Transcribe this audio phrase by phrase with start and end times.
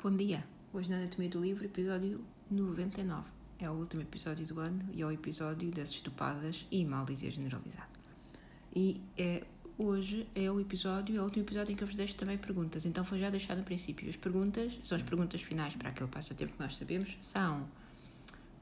[0.00, 0.46] Bom dia!
[0.72, 3.28] Hoje na Anatomia do Livro, episódio 99.
[3.58, 7.32] É o último episódio do ano e é o episódio das estupadas e mal dizer
[7.32, 7.98] generalizado.
[8.72, 9.44] E é,
[9.76, 12.86] hoje é o episódio, é o último episódio em que eu vos deixo também perguntas.
[12.86, 14.08] Então foi já deixado no princípio.
[14.08, 17.18] As perguntas são as perguntas finais para aquele passatempo que nós sabemos.
[17.20, 17.68] São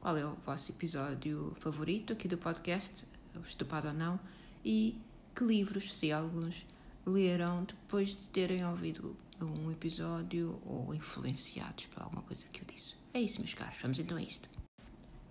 [0.01, 3.07] qual é o vosso episódio favorito aqui do podcast,
[3.47, 4.19] estupado ou não,
[4.65, 4.99] e
[5.35, 6.65] que livros, se alguns,
[7.05, 12.95] leram depois de terem ouvido um episódio ou influenciados por alguma coisa que eu disse.
[13.13, 14.49] É isso, meus caros, vamos então a isto.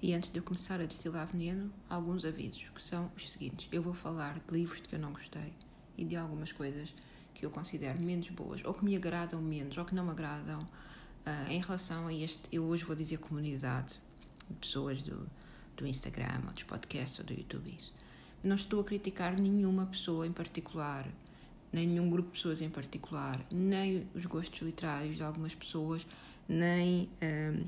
[0.02, 3.68] E antes de eu começar a destilar veneno, alguns avisos, que são os seguintes.
[3.72, 5.54] Eu vou falar de livros que eu não gostei
[5.98, 6.94] e de algumas coisas
[7.34, 10.60] que eu considero menos boas, ou que me agradam menos, ou que não me agradam,
[10.60, 13.99] uh, em relação a este, eu hoje vou dizer comunidade
[14.49, 15.27] de pessoas do,
[15.76, 17.76] do Instagram, ou dos podcasts, ou do YouTube.
[17.76, 17.94] Isso.
[18.44, 21.08] Não estou a criticar nenhuma pessoa em particular,
[21.76, 26.08] nem nenhum grupo de pessoas em particular, nem os gostos literários de algumas pessoas,
[26.48, 27.66] nem hum,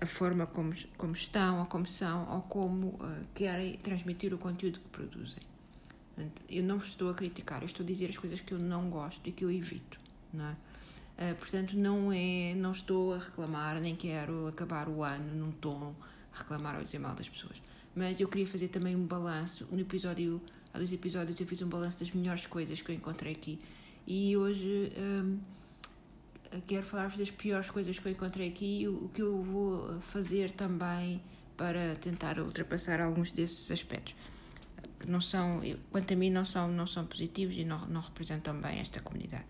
[0.00, 4.78] a forma como, como estão ou como são ou como uh, querem transmitir o conteúdo
[4.78, 5.42] que produzem.
[6.48, 8.88] Eu não vos estou a criticar, eu estou a dizer as coisas que eu não
[8.88, 9.98] gosto e que eu evito,
[10.32, 10.52] não é?
[10.52, 15.96] Uh, portanto, não é, não estou a reclamar, nem quero acabar o ano num tom
[16.32, 17.60] a reclamar ou dizer mal das pessoas.
[17.92, 20.40] Mas eu queria fazer também um balanço no episódio
[20.72, 23.60] há dois episódios eu fiz um balanço das melhores coisas que eu encontrei aqui
[24.06, 25.38] e hoje um,
[26.66, 30.50] quero falar-vos das piores coisas que eu encontrei aqui e o, que eu vou fazer
[30.50, 31.22] também
[31.56, 34.14] para tentar ultrapassar alguns desses aspectos
[34.98, 38.58] que não são, quanto a mim, não são, não são positivos e não, não representam
[38.60, 39.46] bem esta comunidade.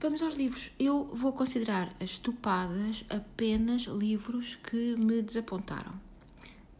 [0.00, 0.70] Vamos aos livros.
[0.78, 6.07] Eu vou considerar as estupadas apenas livros que me desapontaram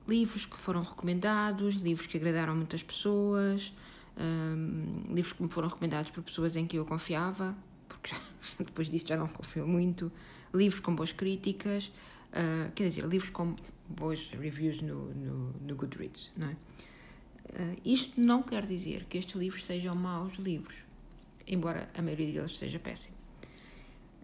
[0.08, 3.74] livros que foram recomendados, livros que agradaram muitas pessoas,
[4.18, 7.54] um, livros que me foram recomendados por pessoas em que eu confiava,
[7.86, 8.20] porque já,
[8.64, 10.10] depois disso já não confio muito,
[10.52, 11.92] livros com boas críticas,
[12.32, 13.54] uh, quer dizer, livros com
[13.86, 16.56] boas reviews no, no, no Goodreads, não é?
[17.50, 20.76] Uh, isto não quer dizer que estes livros sejam maus livros,
[21.46, 23.16] embora a maioria deles seja péssimo.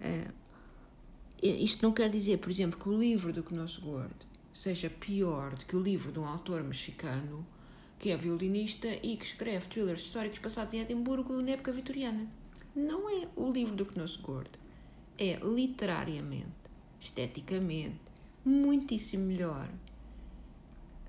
[0.00, 0.32] Uh,
[1.42, 4.14] isto não quer dizer, por exemplo, que o livro do Knossos Gord
[4.54, 7.44] seja pior do que o livro de um autor mexicano
[7.98, 12.26] que é violinista e que escreve thrillers históricos passados em Edimburgo na época vitoriana.
[12.74, 14.50] Não é o livro do Knossos Gord.
[15.18, 16.52] É literariamente,
[17.00, 18.00] esteticamente,
[18.44, 19.68] muitíssimo melhor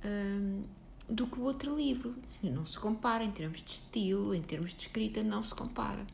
[0.03, 0.63] hum,
[1.09, 2.15] do que o outro livro.
[2.41, 6.05] Não se compara em termos de estilo, em termos de escrita, não se compara.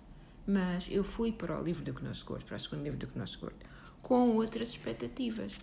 [0.47, 3.35] Mas eu fui para o livro do Knossos Gord, para o segundo livro do Knossos
[3.35, 3.55] Gord
[4.01, 5.53] com outras expectativas.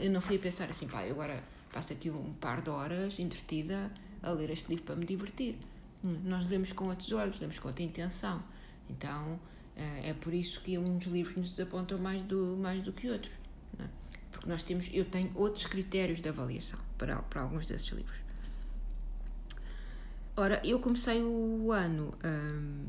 [0.00, 1.42] Eu não fui a pensar assim, pá, agora
[1.72, 3.90] passo aqui um par de horas entretida
[4.22, 5.58] a ler este livro para me divertir.
[6.02, 8.42] Nós lemos com outros olhos, lemos com outra intenção.
[8.88, 9.38] Então
[9.76, 13.32] eh, é por isso que uns livros nos desapontam mais do, mais do que outros.
[13.78, 13.84] É?
[14.30, 18.18] Porque nós temos, eu tenho outros critérios de avaliação para, para alguns desses livros.
[20.36, 22.86] Ora, eu comecei o ano hum,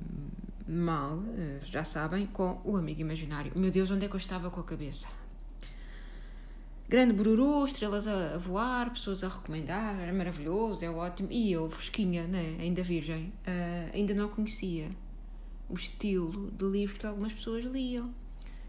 [0.69, 3.51] mal, eh, já sabem, com o amigo imaginário.
[3.55, 5.07] Meu Deus, onde é que eu estava com a cabeça?
[6.87, 11.29] Grande bururu, estrelas a voar, pessoas a recomendar, é maravilhoso, é ótimo.
[11.31, 12.57] E eu, fresquinha, né?
[12.59, 14.89] ainda virgem, uh, ainda não conhecia
[15.69, 18.13] o estilo de livro que algumas pessoas liam.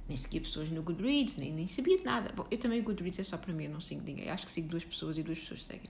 [0.07, 2.33] Nem seguia pessoas no Goodreads, nem, nem sabia de nada.
[2.35, 4.29] Bom, eu também o Goodreads é só para mim, eu não sigo ninguém.
[4.29, 5.89] Acho que sigo duas pessoas e duas pessoas seguem.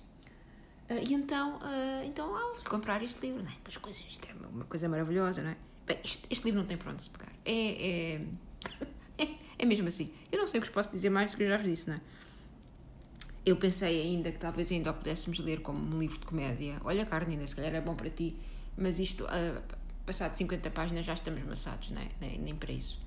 [0.88, 3.56] Uh, e então, uh, então ah, vou comprar este livro, não é?
[3.66, 5.56] As coisas, isto é uma coisa maravilhosa, não é?
[5.90, 7.32] Bem, este, este, livro não tem para onde se pegar.
[7.44, 8.20] É, é,
[9.18, 9.28] é,
[9.58, 10.12] é, mesmo assim.
[10.30, 11.88] Eu não sei o que vos posso dizer mais do que eu já vos disse,
[11.88, 12.00] não é?
[13.44, 16.80] Eu pensei ainda que talvez ainda o pudéssemos ler como um livro de comédia.
[16.84, 18.36] Olha, Carnina, se calhar é bom para ti,
[18.78, 19.60] mas isto, uh,
[20.06, 22.06] passado 50 páginas, já estamos maçados, não é?
[22.20, 23.00] nem, nem para isso.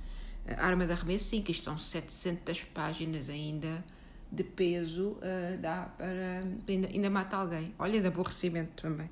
[0.46, 3.82] A Arma da Arremesso, sim, que isto são 700 páginas ainda
[4.30, 6.42] de peso, uh, dá para.
[6.68, 7.74] Ainda, ainda mata alguém.
[7.80, 9.10] Olha, de aborrecimento também.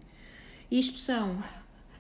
[0.69, 1.41] Isto são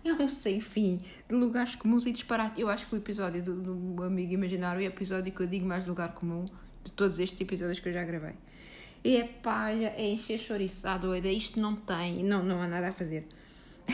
[0.03, 2.59] é um sem fim de lugares comuns e disparates.
[2.59, 5.65] Eu acho que o episódio do, do Amigo Imaginário é o episódio que eu digo
[5.65, 6.45] mais lugar comum
[6.83, 8.33] de todos estes episódios que eu já gravei.
[9.03, 13.27] É palha, é encher chouriçado, doida, isto não tem, não, não há nada a fazer.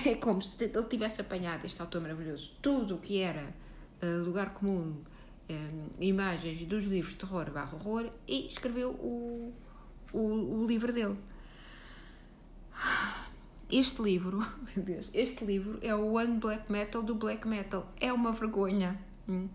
[0.06, 3.54] É como se ele tivesse apanhado este autor maravilhoso, tudo o que era
[4.04, 4.98] uh, lugar comum,
[5.50, 9.54] um, imagens dos livros de terror barra horror e escreveu o,
[10.14, 11.18] o, o livro dele.
[13.70, 14.38] Este livro,
[14.76, 17.86] meu Deus, este livro é o One Black Metal do Black Metal.
[18.00, 18.98] É uma vergonha.
[19.28, 19.50] Hum?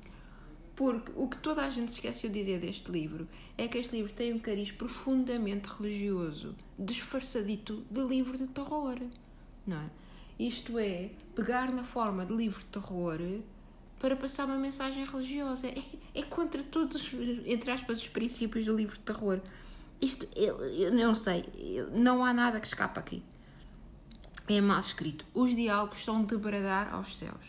[0.77, 3.27] Porque o que toda a gente esqueceu de dizer deste livro
[3.57, 8.99] é que este livro tem um cariz profundamente religioso, disfarçadito de livro de terror.
[9.67, 9.91] Não é?
[10.39, 13.19] Isto é, pegar na forma de livro de terror
[13.99, 15.69] para passar uma mensagem religiosa.
[15.69, 15.83] É,
[16.15, 17.13] é contra todos,
[17.47, 19.41] entre aspas, os princípios do livro de terror.
[20.01, 23.23] Isto, eu, eu não sei, eu, não há nada que escapa aqui.
[24.53, 25.25] É mal escrito.
[25.33, 27.47] Os diálogos são de bradar aos céus.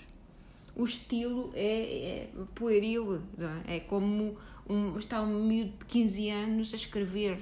[0.73, 3.21] O estilo é, é pueril,
[3.67, 3.75] é?
[3.75, 3.79] é?
[3.81, 4.37] como
[4.69, 7.39] um, está um miúdo de 15 anos a escrever.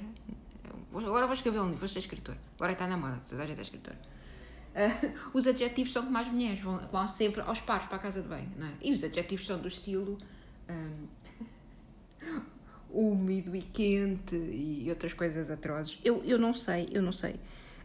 [0.92, 2.36] Agora vou escrever um livro, vou ser escritor.
[2.56, 3.94] Agora está na moda, toda a gente é escritor.
[3.94, 8.22] Uh, os adjetivos são como as mulheres, vão, vão sempre aos pares para a casa
[8.24, 8.74] de banho, não é?
[8.82, 10.18] E os adjetivos são do estilo
[10.68, 11.08] um,
[12.90, 16.00] úmido e quente e outras coisas atrozes.
[16.04, 17.36] Eu, eu não sei, eu não sei.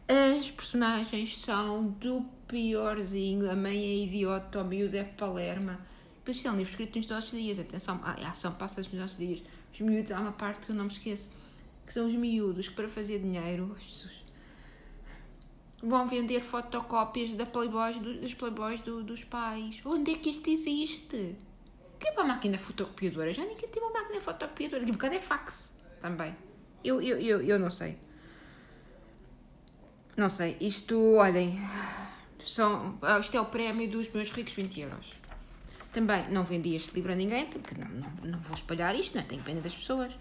[0.08, 3.50] As personagens são do piorzinho.
[3.50, 5.80] A mãe é idiota, o miúdo é palerma.
[6.18, 7.58] Depois é um livro escrito nos nossos dias.
[7.58, 9.42] Atenção, a ação passa-se nos nossos dias.
[9.72, 11.30] Os miúdos, há uma parte que eu não me esqueço,
[11.84, 14.24] que são os miúdos que para fazer dinheiro Jesus,
[15.82, 19.80] vão vender fotocópias da Playboys, do, das Playboys do, dos pais.
[19.84, 21.36] Onde é que isto existe?
[21.98, 23.32] Que é para a máquina fotocopiadora?
[23.32, 24.80] Já ninguém tem uma máquina fotocopiadora.
[24.80, 26.34] Daqui a bocado é fax também.
[26.84, 27.98] Eu, eu, eu, eu não sei.
[30.16, 30.56] Não sei.
[30.60, 31.60] Isto, olhem,
[32.44, 35.06] são, isto é o prémio dos meus ricos 20 euros.
[35.92, 39.22] Também não vendi este livro a ninguém, porque não, não, não vou espalhar isto, não
[39.22, 39.24] é?
[39.24, 40.12] tenho pena das pessoas.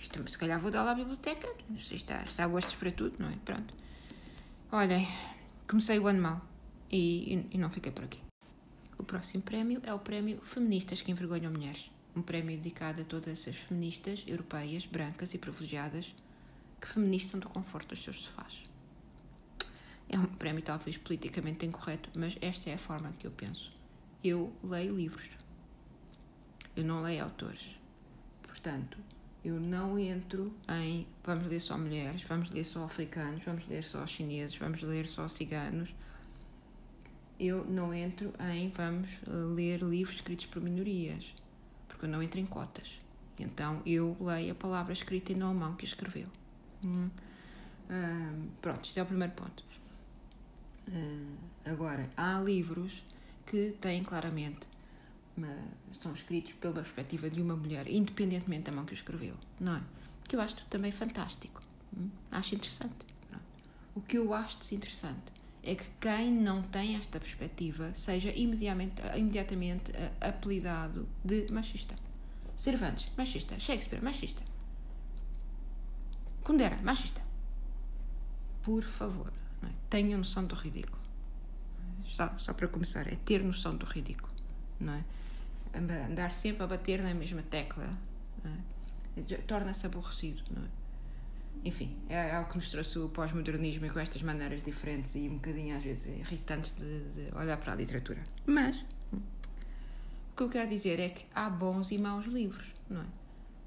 [0.00, 2.90] Isto, se calhar vou dar lá à biblioteca, não sei, está, está a gostos para
[2.90, 3.34] tudo, não é?
[3.44, 3.74] Pronto.
[4.70, 5.06] Olhem,
[5.68, 6.40] comecei o ano mal
[6.90, 8.18] e, e, e não fiquei por aqui.
[8.98, 11.90] O próximo prémio é o prémio Feministas que Envergonham Mulheres.
[12.16, 16.14] Um prémio dedicado a todas as feministas europeias, brancas e privilegiadas
[16.80, 18.71] que feministam do conforto dos seus sofás.
[20.12, 23.72] É um prémio talvez politicamente incorreto, mas esta é a forma que eu penso.
[24.22, 25.30] Eu leio livros.
[26.76, 27.74] Eu não leio autores.
[28.42, 28.98] Portanto,
[29.42, 34.06] eu não entro em vamos ler só mulheres, vamos ler só africanos, vamos ler só
[34.06, 35.94] chineses, vamos ler só ciganos.
[37.40, 41.34] Eu não entro em vamos ler livros escritos por minorias,
[41.88, 43.00] porque eu não entro em cotas.
[43.38, 46.28] Então eu leio a palavra escrita e não a mão que escreveu.
[46.84, 47.08] Hum.
[47.90, 49.71] Hum, pronto, este é o primeiro ponto.
[50.88, 53.02] Uh, agora, há livros
[53.46, 54.72] que têm claramente
[55.92, 59.82] são escritos pela perspectiva de uma mulher, independentemente da mão que o escreveu, não é?
[60.28, 61.62] Que eu acho também fantástico.
[61.96, 62.08] Hum?
[62.30, 63.12] Acho interessante.
[63.94, 65.32] O que eu acho interessante
[65.62, 71.94] é que quem não tem esta perspectiva seja imediatamente, imediatamente uh, apelidado de machista.
[72.56, 73.58] Cervantes, machista.
[73.60, 74.42] Shakespeare, machista.
[76.42, 77.20] Kundera, machista.
[78.62, 79.32] Por favor.
[79.64, 79.68] É?
[79.90, 81.00] Tenha noção do ridículo.
[82.06, 84.32] Só, só para começar, é ter noção do ridículo.
[84.78, 85.04] Não é?
[85.74, 87.96] Andar sempre a bater na mesma tecla
[88.44, 89.36] é?
[89.46, 90.42] torna-se aborrecido.
[90.50, 90.68] Não é?
[91.64, 95.36] Enfim, é algo que nos trouxe o pós-modernismo e com estas maneiras diferentes e um
[95.36, 98.22] bocadinho às vezes irritantes de, de olhar para a literatura.
[98.44, 103.06] Mas o que eu quero dizer é que há bons e maus livros, não é?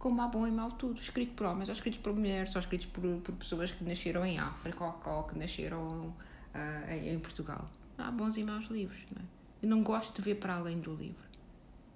[0.05, 2.85] Como há bom e mau tudo, escrito por homens, ou escritos por mulheres, ou escritos
[2.85, 6.13] por, por pessoas que nasceram em África ou, ou que nasceram
[6.53, 7.67] uh, em, Portugal.
[7.97, 8.99] Há bons e maus livros.
[9.15, 9.25] Não é?
[9.63, 11.25] Eu não gosto de ver para além do livro.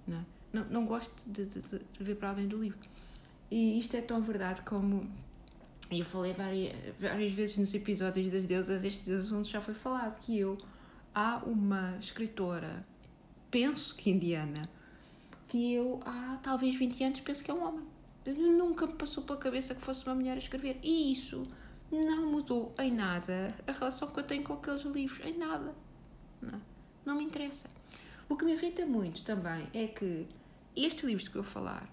[0.08, 0.24] Não, é?
[0.52, 2.80] não, não, gosto de, de, de, ver para além do livro.
[3.48, 5.08] E isto é tão verdade como
[5.88, 10.36] eu falei várias, várias vezes nos episódios das deusas, este assunto já foi falado, que
[10.36, 10.58] eu
[11.14, 12.84] há uma escritora,
[13.52, 14.68] penso que indiana,
[15.46, 17.99] que eu há talvez 20 anos penso que é um homem.
[18.32, 20.78] Nunca me passou pela cabeça que fosse uma mulher a escrever.
[20.82, 21.46] E isso
[21.90, 25.24] não mudou em nada a relação que eu tenho com aqueles livros.
[25.26, 25.74] Em nada.
[26.40, 26.60] Não,
[27.04, 27.68] não me interessa.
[28.28, 30.28] O que me irrita muito também é que
[30.76, 31.88] estes livros que eu vou falar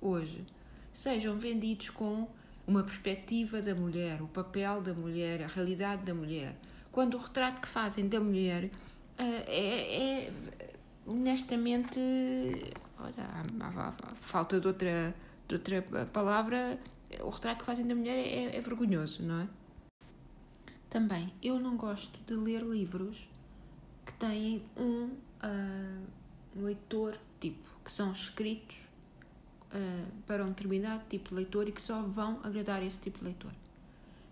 [0.00, 0.46] hoje
[0.92, 2.28] sejam vendidos com
[2.66, 6.56] uma perspectiva da mulher, o papel da mulher, a realidade da mulher,
[6.92, 8.70] quando o retrato que fazem da mulher uh,
[9.18, 10.32] é, é,
[11.06, 11.98] honestamente,
[12.98, 15.14] olha, falta de outra
[15.50, 16.78] de outra palavra,
[17.22, 19.48] o retrato que fazem da mulher é, é vergonhoso, não é?
[20.88, 23.28] Também, eu não gosto de ler livros
[24.04, 26.06] que têm um uh,
[26.56, 28.76] leitor tipo, que são escritos
[29.72, 33.24] uh, para um determinado tipo de leitor e que só vão agradar esse tipo de
[33.24, 33.52] leitor.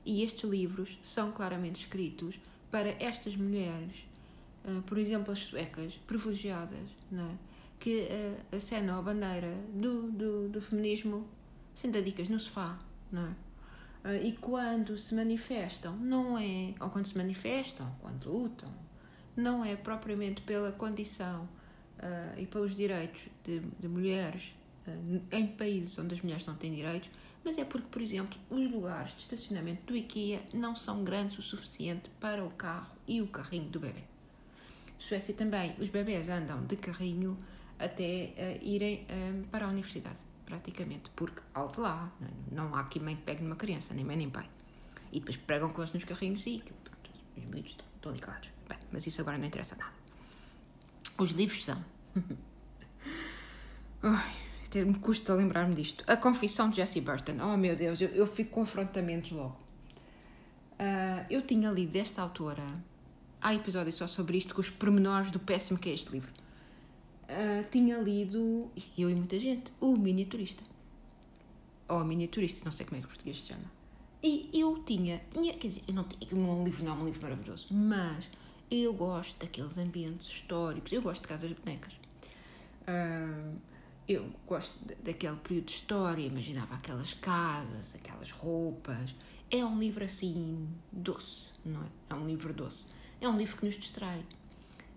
[0.04, 4.04] E estes livros são claramente escritos para estas mulheres,
[4.64, 7.47] uh, por exemplo, as suecas, privilegiadas, não é?
[7.78, 11.28] Que uh, acenam a bandeira do, do, do feminismo
[11.74, 12.78] sentadicas no sofá,
[13.10, 13.48] não é?
[14.04, 18.72] Uh, e quando se manifestam, não é, ou quando se manifestam, quando lutam,
[19.36, 21.48] não é propriamente pela condição
[21.98, 24.54] uh, e pelos direitos de, de mulheres
[24.86, 27.10] uh, em países onde as mulheres não têm direitos,
[27.44, 31.42] mas é porque, por exemplo, os lugares de estacionamento do IKEA não são grandes o
[31.42, 34.04] suficiente para o carro e o carrinho do bebê.
[34.98, 37.38] Suécia também, os bebés andam de carrinho
[37.78, 42.12] até uh, irem um, para a universidade, praticamente, porque alto lá,
[42.50, 44.48] não, não há aqui mãe que pegue numa criança, nem mãe nem pai.
[45.12, 48.50] E depois pregam com eles nos carrinhos e pronto, os miúdos estão, estão ligados.
[48.68, 49.92] Bem, mas isso agora não interessa nada.
[51.18, 51.82] Os livros são.
[54.02, 54.34] Ai,
[54.66, 56.04] até me custa lembrar-me disto.
[56.06, 57.38] A Confissão de Jessie Burton.
[57.40, 59.56] Oh meu Deus, eu, eu fico com confrontamentos logo.
[60.74, 62.62] Uh, eu tinha lido desta autora.
[63.40, 66.30] Há episódios só sobre isto, com os pormenores do péssimo que é este livro.
[67.28, 70.62] Uh, tinha lido, eu e muita gente, o Miniaturista.
[71.88, 73.70] Ou Miniaturista, não sei como é que o português se chama.
[74.22, 76.94] E eu tinha, tinha quer dizer, eu não tinha, não é um livro, não é
[76.96, 78.30] um livro maravilhoso, mas
[78.70, 81.92] eu gosto daqueles ambientes históricos, eu gosto de casas bonecas.
[82.82, 83.58] Uh,
[84.08, 89.14] eu gosto daquele período de história, imaginava aquelas casas, aquelas roupas.
[89.50, 91.86] É um livro assim doce, não é?
[92.10, 92.86] É um livro doce.
[93.20, 94.24] É um livro que nos distrai.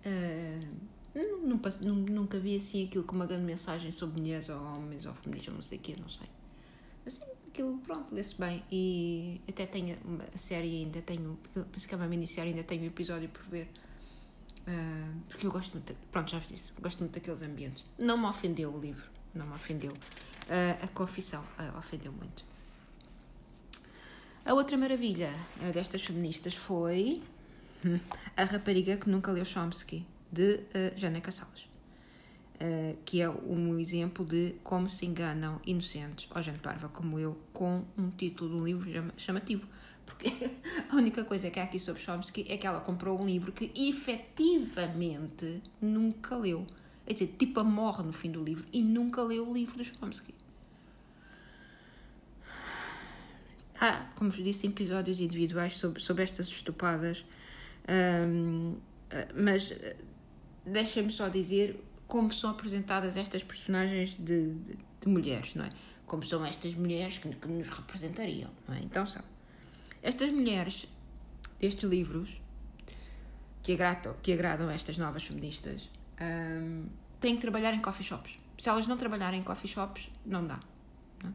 [0.05, 0.67] Uh,
[1.15, 5.55] nunca, nunca vi assim aquilo com uma grande mensagem sobre mulheres ou homens ou feminismo,
[5.55, 6.27] não sei o quê, não sei.
[7.05, 8.63] Assim, aquilo, pronto, lê-se bem.
[8.71, 9.97] E até tenho
[10.33, 13.69] a série ainda, tenho, penso que é uma minissérie, ainda tenho um episódio por ver.
[14.61, 17.83] Uh, porque eu gosto muito, pronto, já vos disse, gosto muito daqueles ambientes.
[17.97, 19.91] Não me ofendeu o livro, não me ofendeu.
[19.91, 22.45] Uh, a confissão uh, ofendeu muito.
[24.45, 25.31] A outra maravilha
[25.71, 27.21] destas feministas foi
[27.85, 27.99] hum,
[28.35, 31.69] A Rapariga que Nunca Leu Chomsky, de uh, Jana Cassalas.
[33.05, 37.83] que é um exemplo de como se enganam inocentes, ou gente parva como eu, com
[37.97, 39.67] um título de um livro chamativo
[40.11, 40.51] porque
[40.89, 43.71] a única coisa que há aqui sobre Chomsky é que ela comprou um livro que
[43.75, 46.65] efetivamente nunca leu.
[47.07, 50.33] É dizer, tipo, morre no fim do livro e nunca leu o livro do Chomsky.
[53.79, 57.25] Há, como vos disse, episódios individuais sobre, sobre estas estupadas,
[57.89, 58.75] um,
[59.33, 59.97] mas eh,
[60.65, 65.69] deixem-me só dizer como são apresentadas estas personagens de, de, de, mulheres, não é?
[66.05, 68.79] Como são estas mulheres que, que nos representariam, não é?
[68.79, 69.23] Então são
[70.03, 70.87] estas mulheres
[71.59, 72.41] destes livros
[73.63, 75.89] que agradam, que agradam estas novas feministas
[76.19, 76.87] um,
[77.19, 78.37] têm que trabalhar em coffee shops.
[78.57, 80.59] Se elas não trabalharem em coffee shops, não dá.
[81.23, 81.29] Não?
[81.29, 81.33] É?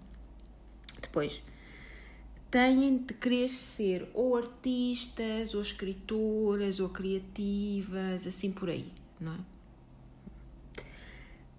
[1.00, 1.42] Depois,
[2.50, 9.38] têm de querer ser ou artistas, ou escritoras, ou criativas, assim por aí, não é?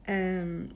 [0.10, 0.70] Um,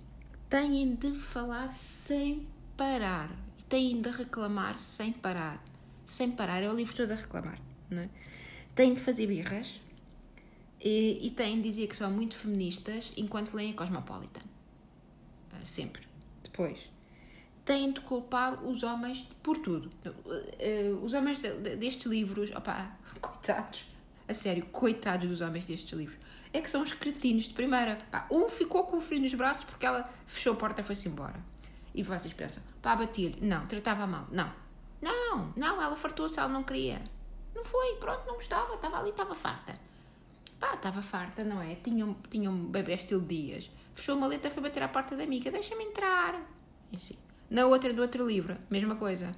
[0.50, 2.46] têm de falar sem
[2.76, 3.32] parar,
[3.70, 5.64] têm de reclamar sem parar
[6.12, 7.58] sem parar, é o livro todo a reclamar.
[7.90, 8.10] Não é?
[8.76, 9.80] Têm de fazer birras
[10.80, 14.42] e, e têm de dizer que são muito feministas enquanto leem a Cosmopolitan.
[15.54, 16.02] Uh, sempre.
[16.44, 16.90] Depois,
[17.64, 19.90] têm de culpar os homens por tudo.
[20.06, 23.86] Uh, os homens de, de, destes livros, opá, coitados,
[24.28, 26.20] a sério, coitados dos homens destes livros.
[26.54, 27.98] É que são os cretinos de primeira.
[28.12, 31.08] Pá, um ficou com o frio nos braços porque ela fechou a porta e foi-se
[31.08, 31.40] embora.
[31.94, 33.40] E vocês pensam, pá, batia-lhe.
[33.42, 34.28] Não, tratava mal.
[34.32, 34.52] Não,
[35.02, 37.02] não, não, ela fartou-se, ela não queria.
[37.56, 39.78] Não foi, pronto, não gostava, estava ali, estava farta.
[40.60, 41.76] Pá, estava farta, não é?
[41.76, 43.70] Tinha, um, tinha um bebê estilo Dias.
[43.94, 46.40] Fechou uma letra, foi bater à porta da amiga, deixa-me entrar.
[46.92, 47.18] E assim.
[47.50, 49.32] Na outra, do outro livro, mesma coisa.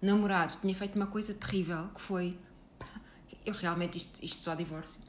[0.00, 2.38] Namorado, tinha feito uma coisa terrível, que foi...
[2.78, 2.86] Pá,
[3.44, 5.00] eu realmente, isto, isto só divórcio.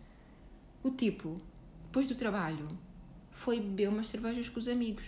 [0.83, 1.41] O tipo,
[1.85, 2.77] depois do trabalho,
[3.31, 5.05] foi beber umas cervejas com os amigos.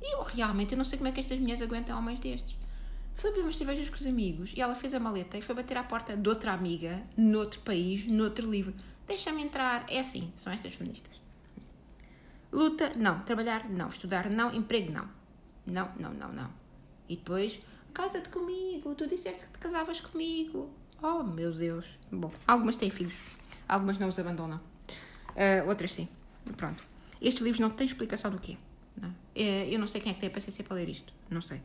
[0.00, 2.56] E eu realmente, eu não sei como é que estas mulheres aguentam homens destes.
[3.14, 5.76] Foi beber umas cervejas com os amigos e ela fez a maleta e foi bater
[5.76, 8.74] à porta de outra amiga, noutro país, noutro livro.
[9.06, 9.86] Deixa-me entrar.
[9.88, 11.20] É assim, são estas feministas.
[12.52, 13.20] Luta, não.
[13.20, 13.88] Trabalhar, não.
[13.88, 14.54] Estudar, não.
[14.54, 15.08] Emprego, não.
[15.66, 16.50] Não, não, não, não.
[17.08, 17.58] E depois,
[17.92, 18.94] casa-te comigo.
[18.94, 20.70] Tu disseste que te casavas comigo.
[21.02, 21.86] Oh, meu Deus.
[22.10, 23.14] Bom, algumas têm filhos.
[23.68, 24.60] Algumas não os abandonam.
[25.36, 26.08] Uh, outras sim.
[26.56, 26.82] Pronto.
[27.20, 28.40] Este livro não tem explicação do.
[29.00, 29.14] Não.
[29.34, 31.12] É, eu não sei quem é que tem a paciência para ler isto.
[31.30, 31.58] Não sei.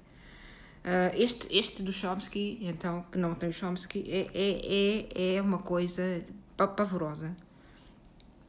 [0.81, 5.41] Uh, este, este do Chomsky, então, que não tem o Chomsky, é, é, é, é
[5.41, 6.25] uma coisa
[6.57, 7.35] pavorosa.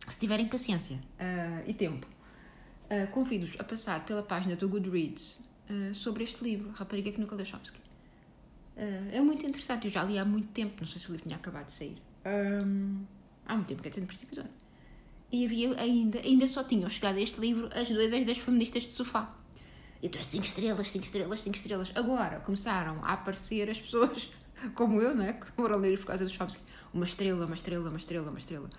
[0.09, 2.07] Se tiverem paciência uh, e tempo,
[2.87, 5.39] uh, convido-os a passar pela página do Goodreads
[5.95, 7.81] sobre este livro, Rapariga que nunca leu Chomsky.
[8.77, 11.37] é muito interessante, eu já li há muito tempo, não sei se o livro tinha
[11.37, 11.97] acabado de sair.
[12.27, 13.07] Um,
[13.47, 14.51] há muito tempo, que até no princípio do ano.
[15.33, 18.93] E havia ainda, ainda só tinham chegado a este livro as duas das feministas de
[18.93, 19.35] sofá.
[20.03, 21.93] E tu 5 estrelas, 5 estrelas, 5 estrelas.
[21.95, 24.31] Agora começaram a aparecer as pessoas
[24.75, 25.33] como eu, não é?
[25.33, 26.63] Que foram ler por causa dos Chomsky.
[26.93, 28.71] Uma estrela, uma estrela, uma estrela, uma estrela.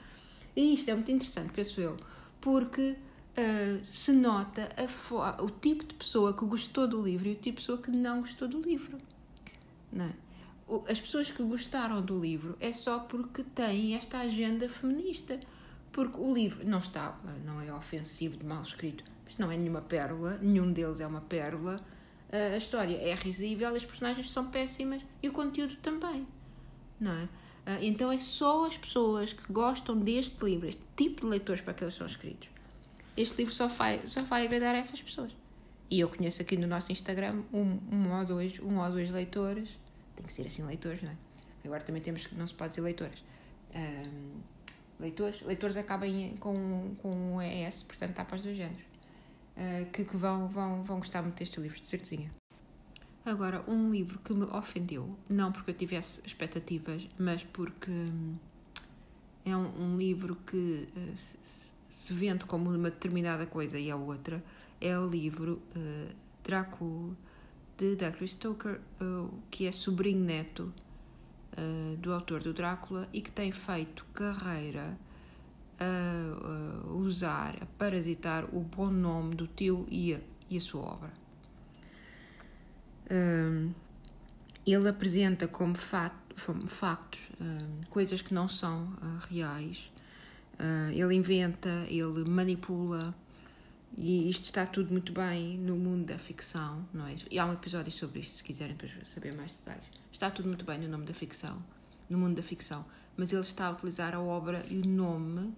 [0.55, 1.97] E isto é muito interessante, penso eu,
[2.39, 4.69] porque uh, se nota
[5.39, 8.21] o tipo de pessoa que gostou do livro e o tipo de pessoa que não
[8.21, 8.97] gostou do livro.
[9.91, 10.13] Não é?
[10.89, 15.39] As pessoas que gostaram do livro é só porque têm esta agenda feminista.
[15.93, 19.81] Porque o livro não está, não é ofensivo de mal escrito, mas não é nenhuma
[19.81, 21.79] pérola, nenhum deles é uma pérola.
[22.31, 26.27] A história é risível, as personagens são péssimas e o conteúdo também,
[26.99, 27.29] não é?
[27.81, 31.83] Então é só as pessoas que gostam deste livro, este tipo de leitores para que
[31.83, 32.49] eles são escritos.
[33.15, 35.31] Este livro só vai, só vai agradar a essas pessoas.
[35.91, 39.69] E eu conheço aqui no nosso Instagram um, um, ou, dois, um ou dois leitores,
[40.15, 41.17] tem que ser assim leitores, não é?
[41.63, 43.23] Agora também temos que não se pode dizer leitores.
[43.75, 44.41] Um,
[45.03, 48.83] leitores, leitores acabam com, com um ES, portanto está para os dois géneros.
[49.55, 52.23] Uh, que, que vão, vão, vão gostar muito deste livro, de certeza.
[53.23, 58.35] Agora, um livro que me ofendeu, não porque eu tivesse expectativas, mas porque hum,
[59.45, 61.15] é um, um livro que uh,
[61.91, 64.43] se vende como uma determinada coisa e é outra,
[64.81, 67.15] é o livro uh, Drácula
[67.77, 68.25] de Dr.
[68.25, 68.79] Stoker,
[69.49, 70.73] que é sobrinho neto
[71.57, 74.97] uh, do autor do Drácula e que tem feito carreira
[75.79, 80.19] a uh, usar, a parasitar o bom nome do tio e a,
[80.49, 81.13] e a sua obra.
[83.11, 83.71] Um,
[84.65, 85.75] ele apresenta como,
[86.45, 88.93] como factos um, coisas que não são
[89.29, 89.91] reais.
[90.93, 93.13] ele inventa, ele manipula,
[93.95, 97.15] e isto está tudo muito bem no mundo da ficção, não é?
[97.29, 99.85] E há um episódio sobre isto, se quiserem saber mais detalhes.
[100.11, 101.63] Está tudo muito bem no nome da ficção,
[102.09, 102.85] no mundo da ficção,
[103.15, 105.53] mas ele está a utilizar a obra e o nome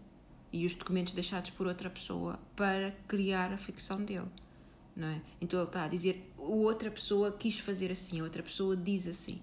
[0.51, 4.29] e os documentos deixados por outra pessoa para criar a ficção dele,
[4.95, 5.21] não é?
[5.39, 9.41] Então ele está a dizer, outra pessoa quis fazer assim, outra pessoa diz assim.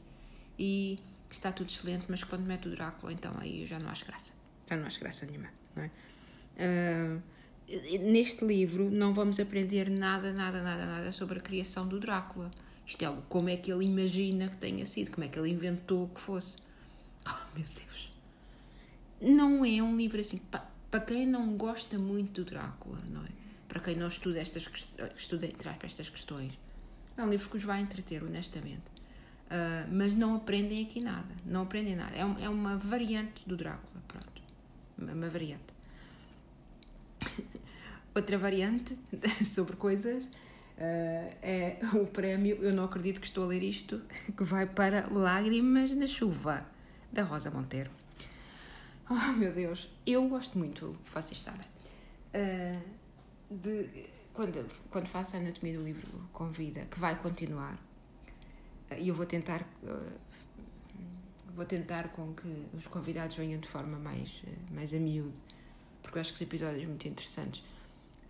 [0.58, 0.98] E
[1.30, 4.32] está tudo excelente, mas quando mete o Drácula, então aí eu já não acho graça.
[4.68, 5.90] Já não acho graça nenhuma, não é?
[6.56, 7.22] Uh,
[8.00, 12.50] neste livro não vamos aprender nada, nada, nada, nada sobre a criação do Drácula.
[12.86, 16.08] Isto é como é que ele imagina que tenha sido, como é que ele inventou
[16.08, 16.56] que fosse.
[17.26, 18.10] Oh, meu Deus.
[19.20, 20.40] Não é um livro assim,
[20.90, 23.28] para quem não gosta muito do Drácula, não é?
[23.68, 24.68] Para quem não estuda estas
[25.16, 25.48] estuda
[25.82, 26.52] estas questões,
[27.16, 28.92] é um livro que os vai entreter, honestamente.
[29.46, 32.14] Uh, mas não aprendem aqui nada, não aprendem nada.
[32.16, 34.42] É, um, é uma variante do Drácula, pronto.
[34.98, 35.72] Uma variante.
[38.14, 38.98] Outra variante
[39.42, 40.28] sobre coisas uh,
[40.78, 44.02] é o prémio Eu Não Acredito que Estou a Ler Isto,
[44.36, 46.66] que vai para Lágrimas na Chuva,
[47.10, 47.90] da Rosa Monteiro.
[49.08, 51.66] Oh, meu Deus, eu gosto muito, vocês sabem,
[52.34, 52.82] uh,
[53.50, 53.88] de,
[54.32, 57.78] quando, quando faço a Anatomia do Livro com Vida, que vai continuar,
[58.90, 59.62] e uh, eu vou tentar.
[59.82, 60.32] Uh,
[61.54, 65.36] vou tentar com que os convidados venham de forma mais, mais a miúdo,
[66.02, 67.62] porque eu acho que os episódios muito interessantes.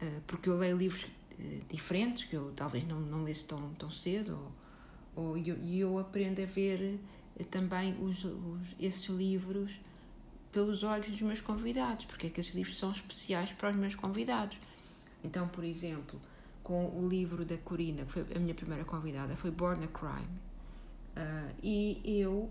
[0.02, 1.06] Eh, porque eu leio livros
[1.38, 4.36] eh, diferentes, que eu talvez não, não lesse tão, tão cedo,
[5.14, 6.98] ou, ou, e eu, eu aprendo a ver
[7.38, 9.80] eh, também os, os, esses livros
[10.50, 13.94] pelos olhos dos meus convidados, porque é que esses livros são especiais para os meus
[13.94, 14.58] convidados.
[15.22, 16.20] Então, por exemplo,
[16.64, 20.28] com o livro da Corina, que foi a minha primeira convidada, foi Born a Crime.
[21.16, 22.50] Uh, e eu,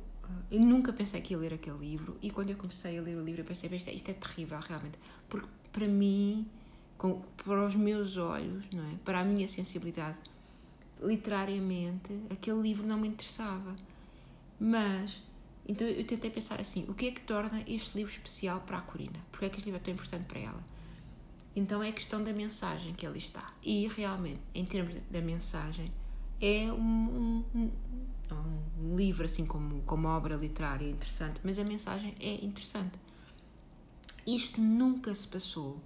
[0.50, 3.22] eu, nunca pensei que ia ler aquele livro, e quando eu comecei a ler o
[3.22, 4.98] livro, eu pensei, isto é, isto é terrível, realmente,
[5.30, 6.48] porque para mim
[7.02, 8.94] com, para os meus olhos, não é?
[9.04, 10.20] para a minha sensibilidade,
[11.02, 13.76] literariamente, aquele livro não me interessava.
[14.60, 15.20] Mas,
[15.68, 18.82] então eu tentei pensar assim: o que é que torna este livro especial para a
[18.82, 19.20] Corina?
[19.32, 20.64] Porque é que este livro é tão importante para ela?
[21.56, 23.52] Então é a questão da mensagem que ali está.
[23.64, 25.90] E realmente, em termos da mensagem,
[26.40, 27.72] é um, um,
[28.80, 32.94] um, livro assim como, como obra literária interessante, mas a mensagem é interessante.
[34.28, 35.82] Isto nunca se passou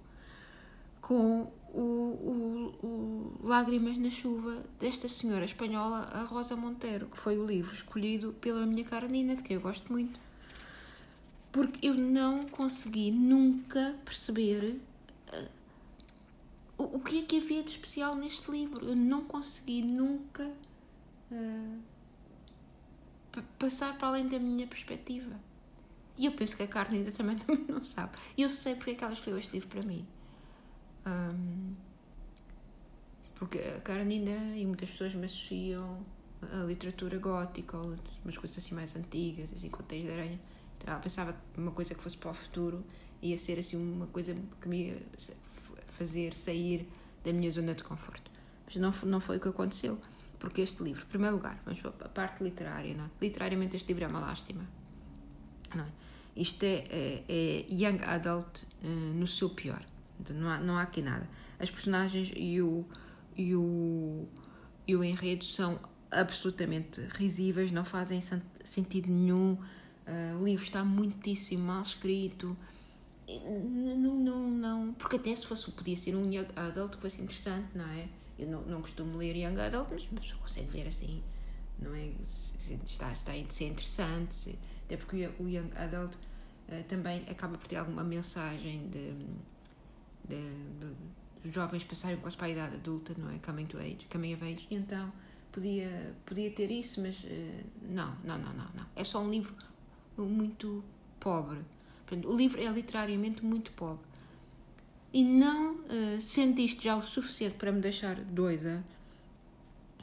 [1.06, 7.38] com o, o, o, Lágrimas na Chuva desta senhora espanhola, a Rosa Monteiro, que foi
[7.38, 10.18] o livro escolhido pela minha cara Nina, de que eu gosto muito.
[11.52, 14.80] Porque eu não consegui nunca perceber
[15.32, 15.48] uh,
[16.76, 18.84] o, o que é que havia de especial neste livro.
[18.84, 20.50] Eu não consegui nunca
[21.30, 21.80] uh,
[23.60, 25.38] passar para além da minha perspectiva.
[26.18, 27.38] E eu penso que a Carolina também
[27.68, 28.18] não sabe.
[28.36, 30.04] Eu sei porque é que ela escolheu este livro para mim.
[31.06, 31.74] Um,
[33.36, 36.00] porque a Karenina e muitas pessoas me associam
[36.42, 40.40] a literatura gótica ou umas coisas assim mais antigas, assim, com de aranha.
[40.78, 42.84] Então, ela pensava que uma coisa que fosse para o futuro
[43.22, 45.02] ia ser assim uma coisa que me ia
[45.88, 46.88] fazer sair
[47.24, 48.30] da minha zona de conforto.
[48.66, 49.98] Mas não, não foi o que aconteceu.
[50.38, 53.10] Porque este livro, em primeiro lugar, vamos para a parte literária, não é?
[53.20, 54.66] Literariamente este livro é uma lástima.
[55.74, 55.88] Não é?
[56.36, 59.82] Isto é, é, é young adult uh, no seu pior.
[60.20, 61.28] Então não há, não há aqui nada.
[61.58, 62.84] As personagens e o,
[63.36, 64.26] e o,
[64.86, 65.78] e o enredo são
[66.10, 68.20] absolutamente risíveis, não fazem
[68.64, 69.58] sentido nenhum.
[70.06, 72.56] Uh, o livro está muitíssimo mal escrito.
[73.28, 74.92] Não, não, não.
[74.94, 78.08] Porque até se fosse, podia ser um young adult que fosse interessante, não é?
[78.38, 81.22] Eu não, não costumo ler young adult, mas a pessoa consegue ver assim,
[81.80, 82.12] não é?
[82.20, 87.76] Está, está a ser interessante, até porque o young adult uh, também acaba por ter
[87.76, 89.12] alguma mensagem de,
[90.28, 93.38] de jovens passarem quase para a idade adulta, não é?
[93.38, 95.12] Coming to age, coming of age, e então
[95.52, 98.86] podia, podia ter isso, mas uh, não, não, não, não, não.
[98.94, 99.54] É só um livro
[100.16, 100.84] muito
[101.18, 101.60] pobre.
[102.24, 104.04] O livro é literariamente muito pobre.
[105.12, 108.84] E não uh, sendo isto já o suficiente para me deixar doida,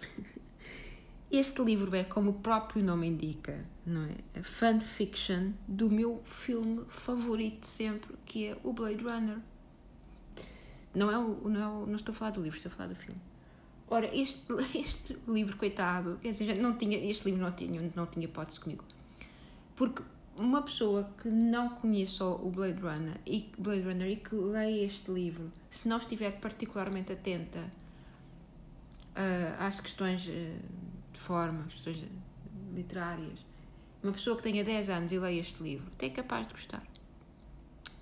[1.32, 4.40] este livro é, como o próprio nome indica, não é?
[4.40, 9.38] A fanfiction do meu filme favorito sempre, que é o Blade Runner.
[10.96, 12.90] Não, é o, não, é o, não estou a falar do livro, estou a falar
[12.90, 13.20] do filme.
[13.88, 14.42] Ora, este,
[14.78, 18.84] este livro, coitado, quer dizer, não tinha, este livro não tinha, não tinha hipótese comigo.
[19.76, 20.04] Porque
[20.36, 25.12] uma pessoa que não conheça o Blade Runner e, Blade Runner e que leia este
[25.12, 30.32] livro, se não estiver particularmente atenta uh, às questões uh,
[31.12, 32.04] de forma, questões
[32.74, 33.46] literárias,
[34.02, 36.84] uma pessoa que tenha 10 anos e leia este livro, até é capaz de gostar.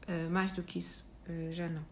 [0.08, 1.06] Uh, mais do que isso,
[1.52, 1.84] já não.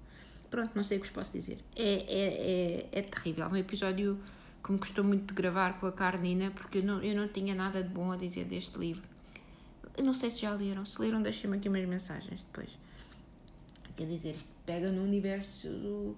[0.49, 1.59] Pronto, não sei o que vos posso dizer.
[1.75, 3.47] É, é, é, é terrível.
[3.47, 4.19] Um episódio
[4.63, 7.55] que me custou muito de gravar com a Carnina, porque eu não, eu não tinha
[7.55, 9.03] nada de bom a dizer deste livro
[9.99, 10.85] eu não sei se já leram.
[10.85, 12.69] Se leram, deixem-me aqui umas mensagens depois.
[13.95, 16.15] Quer dizer, isto pega no universo do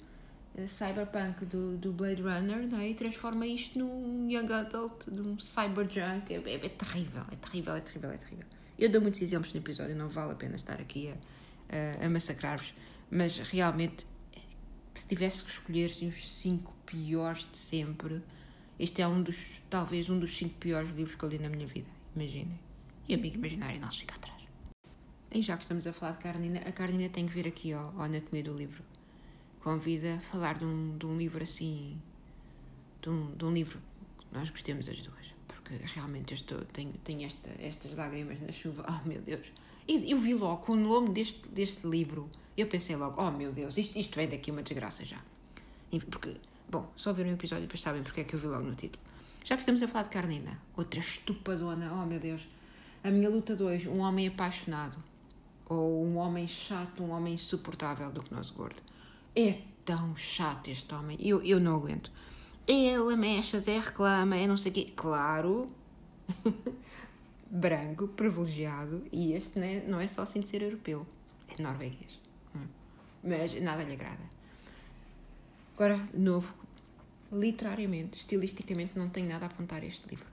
[0.55, 6.31] uh, cyberpunk do, do Blade Runner né, e transforma isto num young adult, num cyberjunk.
[6.31, 8.45] É, é, é terrível, é terrível, é terrível, é terrível.
[8.77, 12.09] Eu dou muitos exemplos no episódio, não vale a pena estar aqui a, a, a
[12.09, 12.73] massacrar-vos,
[13.09, 14.05] mas realmente,
[15.15, 18.21] tivesse que escolher assim, os cinco piores de sempre,
[18.79, 21.67] este é um dos, talvez um dos cinco piores livros que eu li na minha
[21.67, 22.57] vida, imaginem
[23.11, 24.41] e amigo imaginário não se fica atrás.
[25.33, 27.87] E já que estamos a falar de Carnina, a Carnina tem que vir aqui ao,
[27.87, 28.83] ao Anatomia do Livro.
[29.61, 32.01] Convida a falar de um, de um livro assim.
[33.01, 33.79] De um, de um livro
[34.19, 35.33] que nós gostemos as duas.
[35.47, 38.85] Porque realmente eu estou, tenho, tenho esta, estas lágrimas na chuva.
[38.87, 39.51] Oh meu Deus!
[39.87, 42.29] E eu vi logo o nome deste, deste livro.
[42.57, 45.21] Eu pensei logo: oh meu Deus, isto, isto vem daqui uma desgraça já.
[46.09, 46.35] Porque,
[46.69, 48.75] bom, só viram um episódio e depois sabem porque é que eu vi logo no
[48.75, 49.03] título.
[49.43, 52.47] Já que estamos a falar de Carnina, outra estupadona, oh meu Deus
[53.03, 54.97] a minha luta 2, um homem apaixonado.
[55.65, 58.81] Ou um homem chato, um homem insuportável do que nosso gordo.
[59.35, 61.17] É tão chato este homem.
[61.19, 62.11] Eu, eu não aguento.
[62.67, 64.93] É lamechas, é reclama, é não sei o quê.
[64.95, 65.67] Claro,
[67.51, 69.03] branco, privilegiado.
[69.11, 71.05] E este não é, não é só assim de ser europeu.
[71.47, 72.19] É norueguês.
[72.55, 72.65] Hum.
[73.23, 74.23] Mas nada lhe agrada.
[75.75, 76.53] Agora, novo,
[77.31, 80.31] literariamente, estilisticamente, não tenho nada a apontar a este livro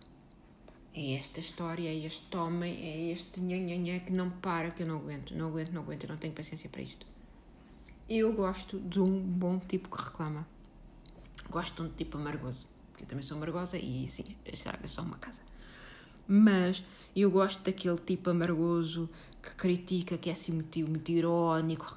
[0.99, 4.97] é esta história, é este homem, é este nhanhanhã que não para, que eu não
[4.97, 7.07] aguento, não aguento, não aguento, eu não tenho paciência para isto.
[8.09, 10.47] Eu gosto de um bom tipo que reclama.
[11.49, 15.19] Gosto de um tipo amargoso, porque eu também sou amargosa e sim, estraga só uma
[15.19, 15.43] casa.
[16.27, 16.83] Mas
[17.21, 19.09] eu gosto daquele tipo amargoso
[19.43, 21.97] que critica, que é assim muito, muito irónico,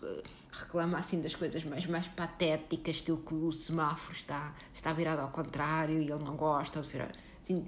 [0.52, 5.30] reclama assim das coisas mais, mais patéticas, estilo que o semáforo está, está virado ao
[5.30, 6.80] contrário e ele não gosta.
[6.80, 7.66] Assim,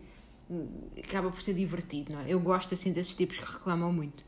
[0.98, 2.26] acaba por ser divertido, não é?
[2.28, 4.24] Eu gosto assim desses tipos que reclamam muito,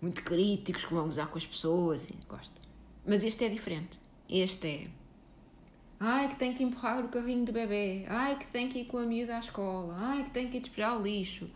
[0.00, 2.52] muito críticos, que vão usar com as pessoas, e gosto.
[3.06, 4.00] Mas este é diferente.
[4.28, 4.86] Este é.
[5.98, 8.04] Ai, que tem que empurrar o carrinho de bebê.
[8.08, 9.96] Ai, que tem que ir com a miúda à escola.
[9.98, 11.48] Ai, que tem que ir despejar o lixo.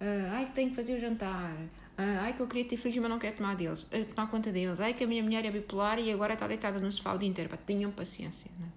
[0.00, 1.54] Uh, ai, que tem que fazer o jantar.
[1.54, 4.52] Uh, ai, que eu queria ter filhos, mas não quero tomar, deles, uh, tomar conta
[4.52, 4.80] deles.
[4.80, 7.28] Ai, que a minha mulher é bipolar e agora está deitada no sofá o dia
[7.28, 7.50] inteiro.
[7.50, 8.70] Pá, tenham paciência, não é?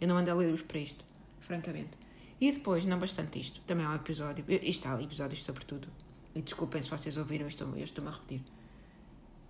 [0.00, 1.04] Eu não ando a ler-vos para isto,
[1.40, 1.90] francamente.
[2.40, 5.86] E depois, não bastante isto, também há um episódio, isto há episódios sobre tudo,
[6.34, 8.40] e desculpem se vocês ouviram, eu estou-me estou a repetir.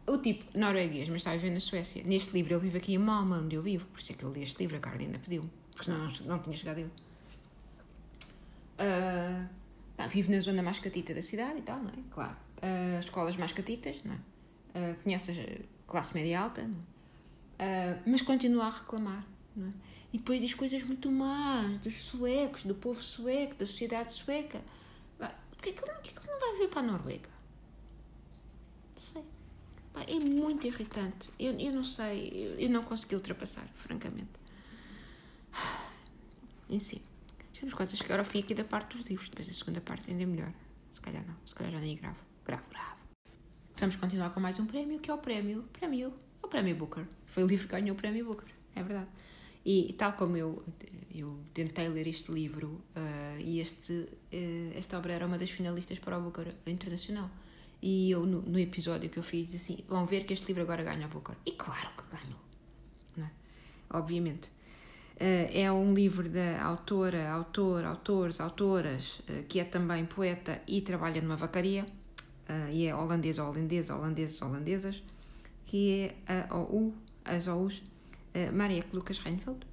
[0.07, 2.03] O tipo norueguês, mas está a viver na Suécia.
[2.05, 4.33] Neste livro ele vive aqui em Malmö, onde eu vivo, por isso é que eu
[4.33, 6.91] li este livro, a Carolina pediu porque senão não, não tinha chegado ele.
[8.79, 9.49] Uh,
[9.99, 12.03] ah, vive na zona mais catita da cidade e tal, não é?
[12.11, 12.37] Claro.
[12.59, 14.93] Uh, escolas mais catitas, não é?
[14.93, 16.79] Uh, conhece a classe média alta, não
[17.59, 17.97] é?
[17.97, 19.73] Uh, mas continua a reclamar, não é?
[20.13, 24.63] E depois diz coisas muito más dos suecos, do povo sueco, da sociedade sueca.
[25.63, 27.29] Porquê que, porquê que não vai vir para a Noruega?
[28.91, 29.25] Não sei.
[30.09, 31.31] É muito irritante.
[31.39, 34.31] Eu, eu não sei, eu, eu não consegui ultrapassar, francamente.
[36.69, 37.01] Em si.
[37.53, 39.29] Estamos quase a chegar ao fim aqui da parte dos livros.
[39.29, 40.53] Depois a segunda parte ainda é melhor.
[40.91, 42.19] Se calhar não, se calhar já nem gravo.
[42.45, 43.03] Gravo, gravo.
[43.77, 45.63] Vamos continuar com mais um prémio, que é o prémio.
[45.73, 46.13] Prémio.
[46.43, 47.07] É o prémio Booker.
[47.27, 48.49] Foi o livro que ganhou o prémio Booker.
[48.75, 49.09] É verdade.
[49.65, 50.63] E tal como eu,
[51.15, 55.99] eu tentei ler este livro, uh, e este, uh, esta obra era uma das finalistas
[55.99, 57.31] para o Booker Internacional,
[57.81, 60.83] E eu, no, no, episódio que eu fiz, assim, vão ver que este livro agora
[60.83, 61.37] ganha a Booker.
[61.47, 62.41] E claro que ganhou.
[63.17, 63.31] Não é?
[63.91, 64.51] Obviamente.
[65.17, 70.81] Uh, é um livro da autora, autor, autores, autoras, uh, que é também poeta e
[70.81, 71.87] trabalha numa vacaria.
[72.49, 75.03] Uh, e é holandesa, holandesa, holandeses, holandesas.
[75.67, 76.95] Que é a OU,
[77.25, 77.83] as OUs,
[78.53, 79.67] Maria Lucas Reinfeldt.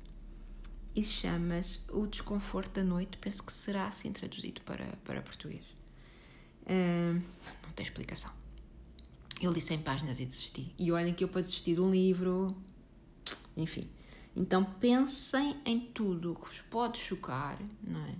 [0.96, 3.18] E chama-se O Desconforto da Noite.
[3.18, 5.66] Penso que será assim traduzido para, para português.
[6.66, 8.32] não tem explicação.
[9.42, 10.74] Eu li 100 páginas e desisti.
[10.78, 12.56] E olhem que eu para desistir de um livro.
[13.58, 13.90] Enfim.
[14.36, 18.16] Então pensem em tudo que vos pode chocar, não é?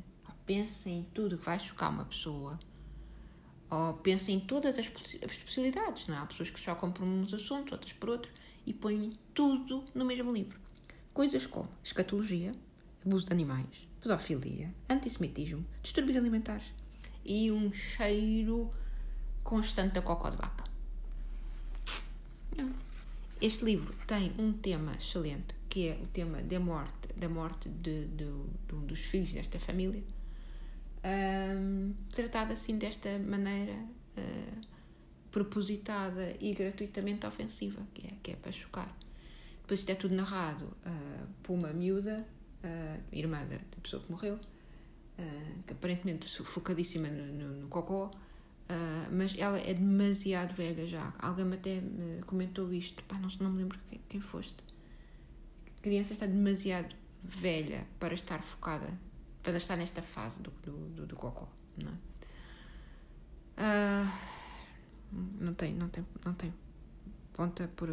[0.46, 2.60] Pensem em tudo que vai chocar uma pessoa.
[3.70, 6.18] Ou pensem em todas as, as possibilidades, não é?
[6.18, 8.34] Há pessoas que chocam por uns assuntos, outras por outros,
[8.66, 10.60] e põem tudo no mesmo livro.
[11.14, 12.52] Coisas como escatologia,
[13.06, 16.74] abuso de animais, pedofilia, antissemitismo, distúrbios alimentares
[17.24, 18.74] e um cheiro
[19.44, 20.64] constante da cocó de vaca.
[23.42, 28.08] Este livro tem um tema excelente, que é o tema da morte, da morte de,
[28.08, 28.26] de,
[28.68, 30.04] de um dos filhos desta família,
[31.06, 34.62] um, tratado assim desta maneira uh,
[35.32, 38.94] propositada e gratuitamente ofensiva, que é, que é para chocar.
[39.62, 42.26] Depois isto é tudo narrado uh, por uma miúda,
[42.64, 44.40] uh, irmã da, da, pessoa que morreu,
[45.68, 48.10] que aparentemente focadíssima no, no, no cocó,
[48.70, 51.12] Uh, mas ela é demasiado velha já.
[51.18, 54.64] Alguém até me comentou isto, pá, não, não me lembro quem, quem foste.
[55.80, 59.00] A criança está demasiado velha para estar focada,
[59.42, 61.96] para estar nesta fase do, do, do, do cocó, não é?
[63.62, 64.12] Uh,
[65.40, 66.54] não tem, não tem, não tem
[67.34, 67.90] ponta por,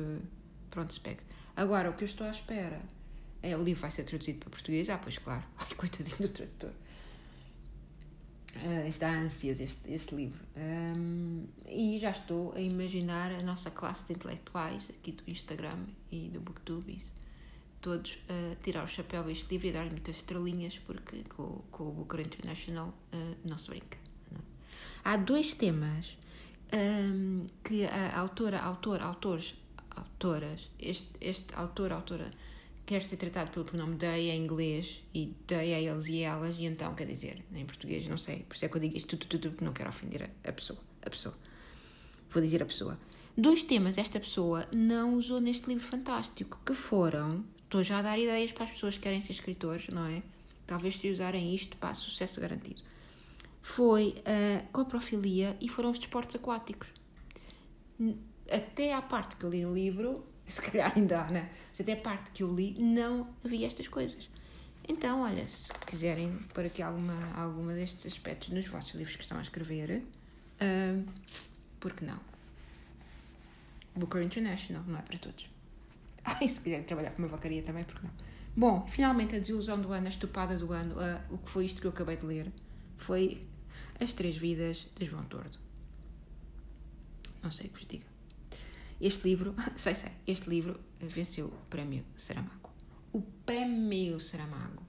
[0.76, 1.22] onde se pega.
[1.56, 2.80] Agora, o que eu estou à espera
[3.42, 4.90] é o livro vai ser traduzido para português.
[4.90, 5.44] Ah, pois claro.
[5.56, 6.72] Ai, coitadinho do tradutor
[8.62, 10.40] uh, está ânsias este, este livro.
[10.56, 16.28] Um, e já estou a imaginar a nossa classe de intelectuais aqui do Instagram e
[16.28, 17.12] do Booktubes,
[17.80, 21.88] todos a tirar o chapéu a este livro e dar-lhe muitas estrelinhas, porque com, com
[21.88, 23.98] o Booker International uh, não se brinca.
[24.32, 24.38] É?
[25.04, 26.18] Há dois temas
[26.72, 29.54] um, que a autora, autor, autores,
[29.90, 32.30] autoras, este, este autor, autora
[32.84, 36.94] quer ser tratado pelo pronome they em inglês e they eles e elas, e então,
[36.94, 39.50] quer dizer, em português, não sei, por isso é que eu digo isto tudo, tudo,
[39.50, 41.34] tudo, não quero ofender a, a pessoa, a pessoa.
[42.30, 42.98] Vou dizer a pessoa.
[43.36, 48.18] Dois temas esta pessoa não usou neste livro fantástico, que foram, estou já a dar
[48.18, 50.22] ideias para as pessoas que querem ser escritores, não é?
[50.66, 52.82] Talvez se usarem isto, para sucesso garantido.
[53.62, 56.88] Foi a coprofilia e foram os desportos aquáticos.
[58.50, 61.50] Até à parte que eu li no livro, se calhar ainda há, né?
[61.70, 64.28] Mas até a parte que eu li não havia estas coisas.
[64.88, 69.38] Então, olha, se quiserem pôr aqui alguma, alguma destes aspectos nos vossos livros que estão
[69.38, 70.04] a escrever,
[70.60, 71.04] uh,
[71.80, 72.20] por que não?
[73.96, 75.55] Booker International, não é para todos.
[76.40, 78.12] E se quiserem trabalhar com uma vacaria também, por que não?
[78.56, 80.96] Bom, finalmente a desilusão do ano, a estupada do ano,
[81.30, 82.52] o que foi isto que eu acabei de ler,
[82.96, 83.46] foi
[84.00, 85.58] As Três Vidas de João Tordo.
[87.42, 88.06] Não sei o que vos diga.
[89.00, 92.70] Este livro, sei, sei, este livro venceu o prémio Saramago.
[93.12, 94.82] O prémio Saramago.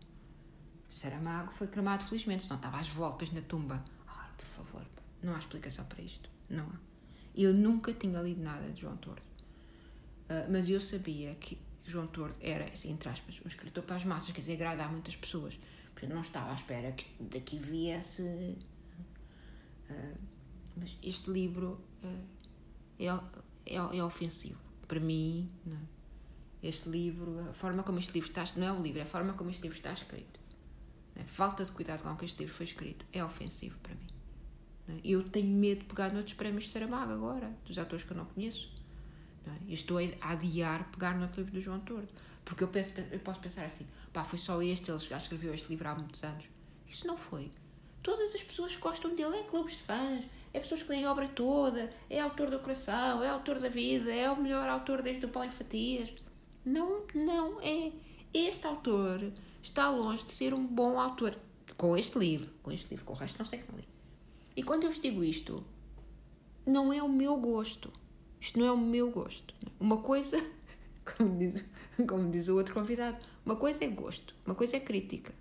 [0.87, 3.83] Saramago foi cremado, felizmente, senão estava às voltas na tumba.
[4.07, 4.87] Ai, por favor,
[5.21, 6.29] não há explicação para isto.
[6.49, 6.79] Não há.
[7.35, 9.26] Eu nunca tinha lido nada de João Tordo.
[10.29, 14.03] Uh, mas eu sabia que João Tordo era, assim, entre aspas, um escritor para as
[14.03, 15.57] massas, quer dizer, agrada a muitas pessoas.
[15.93, 18.21] Portanto, não estava à espera que daqui viesse.
[19.89, 20.17] Uh,
[20.75, 22.25] mas este livro uh,
[22.99, 23.05] é
[23.65, 24.61] é, é ofensivo.
[24.87, 25.49] Para mim.
[25.67, 25.97] É?
[26.61, 29.33] este livro, a forma como este livro está, não é o livro, é a forma
[29.33, 30.39] como este livro está escrito.
[31.19, 34.07] A falta de cuidado com que este livro foi escrito é ofensivo para mim.
[34.89, 34.99] É?
[35.03, 38.25] Eu tenho medo de pegar noutros prémios de Saramago agora, dos atores que eu não
[38.25, 38.69] conheço.
[39.51, 39.69] É?
[39.69, 42.09] Eu estou a adiar pegar no livro do João Tordo.
[42.43, 45.69] Porque eu, penso, eu posso pensar assim, pá, foi só este, ele já escreveu este
[45.69, 46.45] livro há muitos anos.
[46.87, 47.51] Isso não foi.
[48.01, 51.11] Todas as pessoas que gostam dele é clubes de fãs, é pessoas que leem a
[51.11, 55.25] obra toda, é autor do coração, é autor da vida, é o melhor autor desde
[55.25, 56.09] o pão em fatias.
[56.63, 57.91] Não, não é.
[58.33, 59.31] Este autor
[59.61, 61.37] está longe de ser um bom autor
[61.75, 63.87] com este livro, com este livro, com o resto não sei não li.
[64.55, 65.63] E quando eu vos digo isto,
[66.65, 67.91] não é o meu gosto.
[68.39, 69.53] Isto não é o meu gosto.
[69.79, 70.37] Uma coisa,
[71.17, 71.63] como diz,
[72.07, 75.33] como diz o outro convidado, uma coisa é gosto, uma coisa é crítica.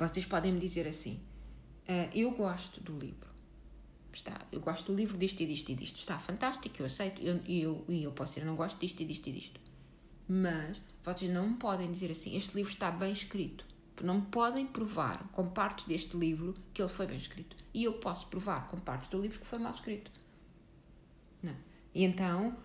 [0.00, 1.20] Vocês podem me dizer assim:
[1.86, 3.28] uh, eu gosto do livro.
[4.10, 5.98] Está, eu gosto do livro disto e disto e disto.
[5.98, 7.20] Está fantástico, eu aceito.
[7.20, 9.60] E eu, eu, eu posso dizer, eu não gosto disto e disto e disto.
[10.26, 13.66] Mas vocês não podem dizer assim: este livro está bem escrito.
[14.02, 17.54] não podem provar com partes deste livro que ele foi bem escrito.
[17.74, 20.10] E eu posso provar com partes do livro que foi mal escrito.
[21.94, 22.56] E então,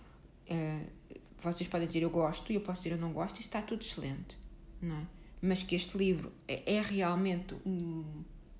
[0.49, 0.89] uh,
[1.37, 3.81] vocês podem dizer eu gosto e eu posso dizer eu não gosto, e está tudo
[3.81, 4.37] excelente.
[4.81, 5.07] Não é?
[5.41, 8.03] Mas que este livro é, é realmente um,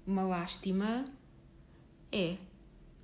[0.06, 1.06] uma lástima,
[2.12, 2.38] é.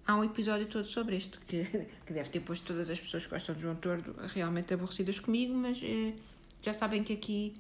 [0.06, 1.64] Há um episódio todo sobre isto, que,
[2.06, 5.54] que deve ter posto todas as pessoas que gostam de João Tordo realmente aborrecidas comigo,
[5.54, 6.14] mas uh,
[6.62, 7.54] já sabem que aqui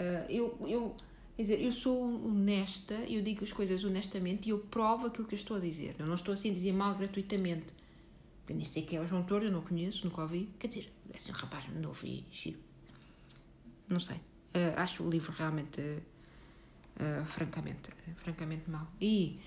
[0.00, 0.96] uh, eu, eu,
[1.36, 5.34] quer dizer, eu sou honesta, eu digo as coisas honestamente e eu provo aquilo que
[5.34, 5.94] eu estou a dizer.
[5.98, 7.66] Eu não estou assim a dizer mal gratuitamente.
[8.48, 10.50] Eu nem sei quem é o João Tordo, eu não conheço, nunca ouvi.
[10.58, 12.58] Quer dizer, é assim um rapaz novo e giro.
[13.88, 14.16] Não sei.
[14.16, 18.86] Uh, acho o livro realmente, uh, francamente, francamente mau.
[19.00, 19.40] E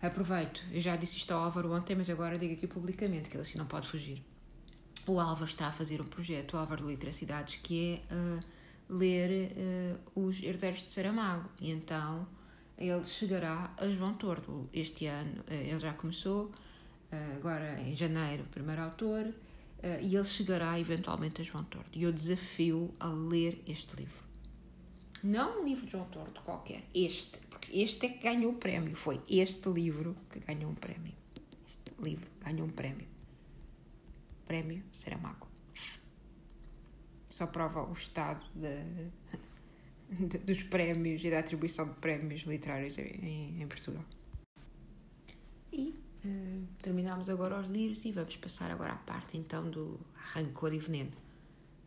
[0.00, 3.42] aproveito, eu já disse isto ao Álvaro ontem, mas agora digo aqui publicamente, que ele
[3.42, 4.22] assim não pode fugir.
[5.06, 8.40] O Álvaro está a fazer um projeto, o Álvaro de Literacidades, que é uh,
[8.88, 9.50] ler
[10.14, 11.48] os Herdeiros de Saramago.
[11.60, 12.26] E então
[12.76, 15.42] ele chegará a João Tordo este ano.
[15.48, 16.52] ele já começou,
[17.36, 21.88] agora em janeiro, primeiro autor uh, e ele chegará eventualmente a João Tordo.
[21.92, 24.28] E eu desafio a ler este livro.
[25.22, 28.94] Não um livro de João Tordo qualquer, este, porque este é que ganhou o prémio.
[28.96, 31.12] Foi este livro que ganhou um prémio.
[31.66, 33.08] Este livro ganhou um prémio.
[34.46, 35.48] Prémio Saramago.
[37.28, 38.84] Só prova o estado de,
[40.26, 44.04] de, dos prémios e da atribuição de prémios literários em, em Portugal.
[46.82, 51.12] Terminamos agora os livros e vamos passar agora à parte então do rancor e veneno.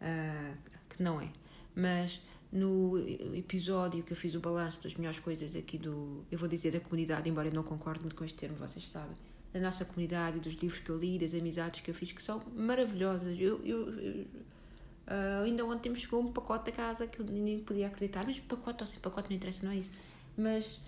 [0.01, 0.57] Uh,
[0.89, 1.31] que não é.
[1.75, 2.97] Mas no
[3.33, 6.25] episódio que eu fiz o balanço das melhores coisas aqui do.
[6.29, 9.15] Eu vou dizer da comunidade, embora eu não concorde muito com este termo, vocês sabem.
[9.53, 12.41] Da nossa comunidade, dos livros que eu li, das amizades que eu fiz, que são
[12.55, 13.37] maravilhosas.
[13.39, 17.87] Eu, eu, eu uh, ainda ontem chegou um pacote a casa que eu nem podia
[17.87, 19.91] acreditar, mas pacote ou sem pacote não interessa, não é isso.
[20.37, 20.79] Mas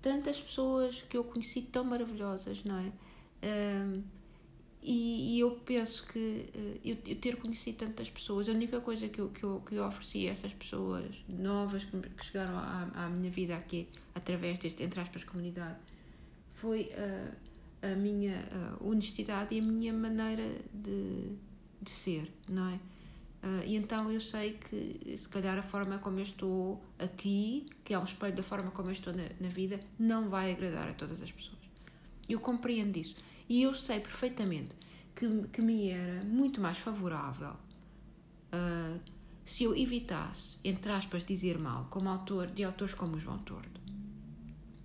[0.00, 2.92] tantas pessoas que eu conheci tão maravilhosas, não é?
[3.46, 4.02] Um,
[4.82, 9.08] e, e, eu penso que uh, eu, eu, ter conhecido tantas pessoas, a única coisa
[9.08, 12.88] que eu, que eu, que eu ofereci a essas pessoas novas que, que chegaram à,
[12.94, 15.78] à, minha vida aqui, através deste, entre aspas, comunidade,
[16.54, 17.34] foi uh,
[17.82, 18.40] a minha
[18.80, 21.32] honestidade e a minha maneira de,
[21.82, 22.78] de ser, não é?
[23.42, 27.94] Uh, e então eu sei que, se calhar, a forma como eu estou aqui, que
[27.94, 30.92] é um espelho da forma como eu estou na, na vida, não vai agradar a
[30.92, 31.58] todas as pessoas.
[32.28, 33.14] Eu compreendo isso.
[33.48, 34.74] E eu sei perfeitamente
[35.14, 37.52] que, que me era muito mais favorável
[38.52, 39.00] uh,
[39.44, 43.80] se eu evitasse, entre aspas, dizer mal, como autor de autores como João Tordo.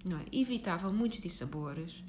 [0.06, 0.26] Não é?
[0.32, 2.04] Evitava muitos dissabores,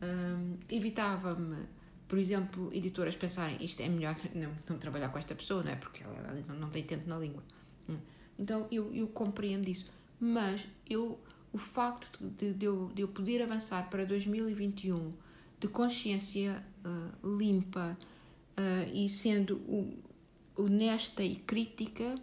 [0.00, 1.66] uh, evitava-me
[2.12, 5.76] por exemplo, editoras pensarem isto é melhor não, não trabalhar com esta pessoa, não é?
[5.76, 7.42] Porque ela não, não tem tempo na língua.
[7.88, 7.96] Hum.
[8.38, 9.90] Então eu, eu compreendo isso.
[10.20, 11.18] Mas eu,
[11.54, 15.10] o facto de, de, eu, de eu poder avançar para 2021
[15.58, 17.96] de consciência uh, limpa
[18.58, 19.62] uh, e sendo
[20.54, 22.14] honesta e crítica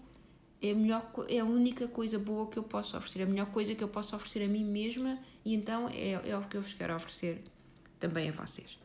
[0.61, 3.73] é a, melhor, é a única coisa boa que eu posso oferecer, a melhor coisa
[3.73, 6.75] que eu posso oferecer a mim mesma e então é, é o que eu vos
[6.75, 7.41] quero oferecer
[7.99, 8.77] também a vocês.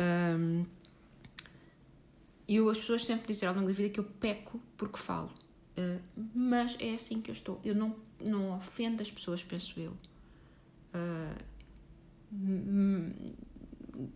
[0.00, 0.64] Um,
[2.48, 5.30] e as pessoas sempre disseram ao longo da vida que eu peco porque falo.
[5.78, 6.00] Uh,
[6.34, 7.60] mas é assim que eu estou.
[7.62, 9.92] Eu não, não ofendo as pessoas, penso eu.
[10.94, 11.50] Uh,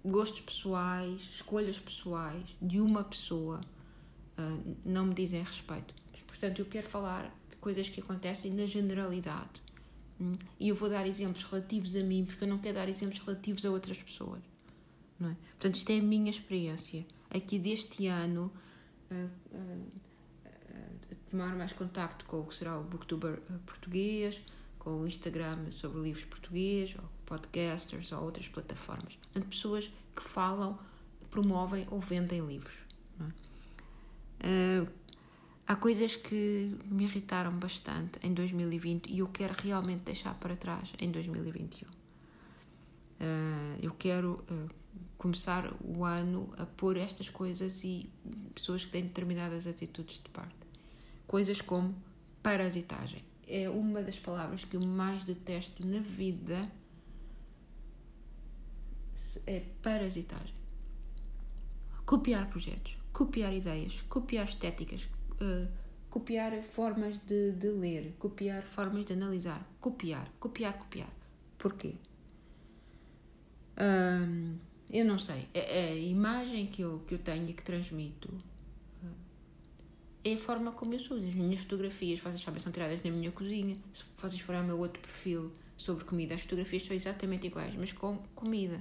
[0.04, 3.60] gostos pessoais, escolhas pessoais de uma pessoa
[4.38, 5.94] uh, não me dizem respeito.
[6.26, 9.62] Portanto, eu quero falar de coisas que acontecem na generalidade.
[10.20, 13.20] Um, e eu vou dar exemplos relativos a mim, porque eu não quero dar exemplos
[13.20, 14.53] relativos a outras pessoas
[15.18, 15.36] não é?
[15.50, 17.06] Portanto, isto é a minha experiência.
[17.30, 18.52] Aqui deste ano,
[19.10, 20.04] uh, uh,
[21.30, 24.40] tomar mais contacto com o que será o Booktuber português,
[24.78, 29.14] com o Instagram sobre livros português, ou podcasters, ou outras plataformas.
[29.16, 30.78] Portanto, pessoas que falam,
[31.30, 32.74] promovem ou vendem livros.
[34.40, 34.86] É?
[35.66, 40.92] Há coisas que me irritaram bastante em 2020 e eu quero realmente deixar para trás
[40.98, 41.88] em 2021.
[43.20, 44.68] Uh, eu quero uh,
[45.16, 48.10] começar o ano a pôr estas coisas e
[48.54, 50.54] pessoas que têm determinadas atitudes de parte.
[51.26, 51.94] Coisas como
[52.42, 53.22] parasitagem.
[53.46, 56.70] É uma das palavras que eu mais detesto na vida.
[59.46, 60.54] É parasitagem.
[62.04, 65.08] Copiar projetos, copiar ideias, copiar estéticas,
[65.40, 65.66] uh,
[66.10, 69.66] copiar formas de, de ler, copiar formas de analisar.
[69.80, 71.10] Copiar, copiar, copiar.
[71.56, 71.94] Porquê?
[74.90, 75.48] Eu não sei.
[75.54, 79.08] A, a, imagem que eu, que eu tenho e que transmito uh,
[80.22, 81.16] é a forma como eu sou.
[81.16, 83.74] As minhas fotografias, vocês sabem, são tiradas na minha cozinha.
[83.92, 87.92] Se vocês forem ao meu outro perfil sobre comida, as fotografias são exatamente iguais, mas
[87.92, 88.78] com comida.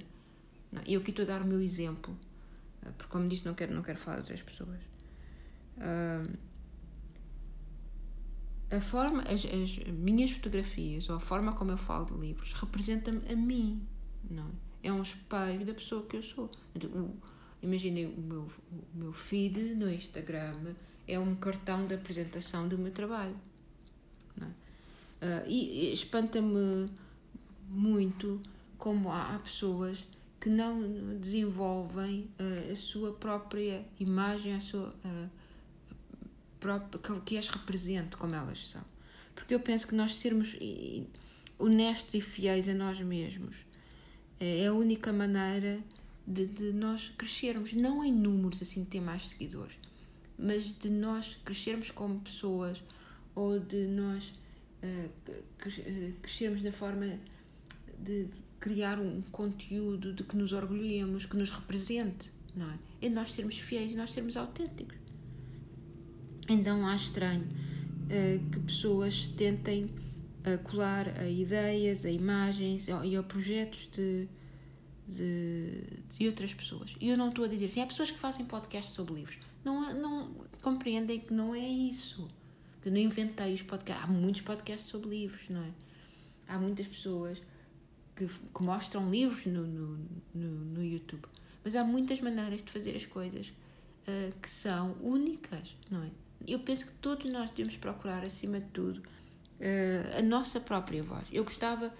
[0.86, 2.16] E eu aqui estou a dar o meu exemplo,
[2.82, 4.80] ah, porque, como disse, não quero, não quero falar de outras pessoas.
[5.78, 6.36] Uh,
[8.70, 13.20] a forma, as, as minhas fotografias ou a forma como eu falo de livros representa-me
[13.32, 13.86] a mim,
[14.30, 14.73] não é?
[14.84, 16.50] É um espelho da pessoa que eu sou.
[17.62, 20.74] Imaginem o meu, o meu feed no Instagram
[21.08, 23.34] é um cartão de apresentação do meu trabalho.
[24.40, 24.44] É?
[24.44, 24.50] uh,
[25.46, 26.86] e, e espanta-me
[27.68, 28.40] muito
[28.76, 30.06] como há, há, pessoas
[30.38, 35.30] que não desenvolvem uh, a sua própria imagem, a sua uh,
[36.60, 38.84] própria, que as represente como elas são.
[39.34, 40.54] Porque eu penso que nós sermos
[41.58, 43.63] honestos e fiéis a nós mesmos
[44.40, 45.80] é a única maneira
[46.26, 49.76] de, de nós crescermos, não em números assim de ter mais seguidores,
[50.38, 52.82] mas de nós crescermos como pessoas
[53.34, 54.32] ou de nós
[54.82, 55.10] uh,
[56.20, 57.18] crescermos na forma
[57.98, 58.28] de
[58.60, 62.78] criar um conteúdo de que nos orgulhemos, que nos represente, não é?
[63.02, 64.96] É nós sermos fiéis e nós sermos autênticos.
[66.48, 69.90] Então acho estranho uh, que pessoas tentem
[70.46, 74.28] uh, colar a ideias, a imagens e a projetos de,
[75.06, 75.82] de,
[76.18, 76.96] de outras pessoas.
[77.00, 79.94] E eu não estou a dizer assim, há pessoas que fazem podcasts sobre livros não,
[79.94, 82.28] não compreendem que não é isso.
[82.84, 84.04] Eu não inventei os podcasts.
[84.04, 85.70] Há muitos podcasts sobre livros, não é?
[86.46, 87.42] Há muitas pessoas
[88.14, 89.98] que, que mostram livros no, no,
[90.34, 91.24] no, no, YouTube.
[91.64, 96.10] Mas há muitas maneiras de fazer as coisas uh, que são únicas, não é?
[96.46, 99.02] Eu penso que todos nós devemos procurar, acima de tudo,
[99.64, 101.24] uh, a nossa própria voz.
[101.32, 101.92] Eu gostava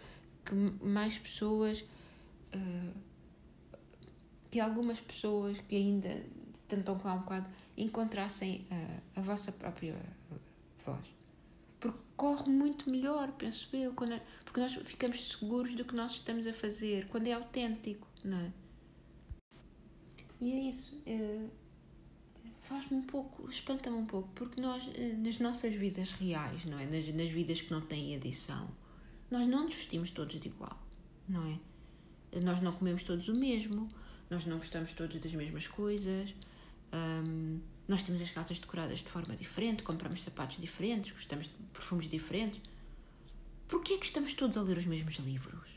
[0.44, 1.84] que mais pessoas.
[2.54, 2.92] Uh,
[4.50, 6.24] que algumas pessoas que ainda
[6.68, 9.96] tentam lá um bocado, encontrassem a, a vossa própria
[10.84, 11.04] voz.
[11.80, 16.46] Porque corre muito melhor, penso eu, quando, porque nós ficamos seguros do que nós estamos
[16.46, 18.52] a fazer, quando é autêntico, não é?
[20.40, 21.02] E é isso.
[21.06, 21.46] É,
[22.64, 26.86] Faz-me um pouco, espanta-me um pouco, porque nós, eh, nas nossas vidas reais, não é?
[26.86, 28.68] Nas, nas vidas que não têm edição,
[29.30, 30.78] nós não nos vestimos todos de igual,
[31.28, 32.40] não é?
[32.40, 33.88] Nós não comemos todos o mesmo,
[34.30, 36.34] nós não gostamos todos das mesmas coisas,
[36.94, 42.08] um, nós temos as casas decoradas de forma diferente, compramos sapatos diferentes, gostamos de perfumes
[42.08, 42.60] diferentes.
[43.68, 45.68] Porquê é que estamos todos a ler os mesmos livros?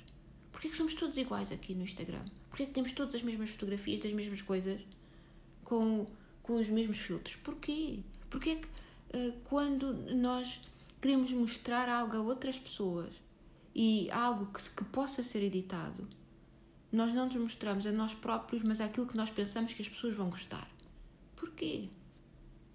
[0.52, 2.24] Porquê é que somos todos iguais aqui no Instagram?
[2.50, 4.82] Porquê é que temos todas as mesmas fotografias das mesmas coisas
[5.64, 6.08] com,
[6.48, 7.36] com os mesmos filtros?
[7.36, 8.00] Porquê?
[8.30, 8.68] Porquê é que
[9.18, 10.62] uh, quando nós
[11.02, 13.14] queremos mostrar algo a outras pessoas
[13.76, 16.08] e algo que, que possa ser editado,
[16.92, 20.16] nós não nos mostramos a nós próprios, mas àquilo que nós pensamos que as pessoas
[20.16, 20.68] vão gostar?
[21.36, 21.90] Porquê?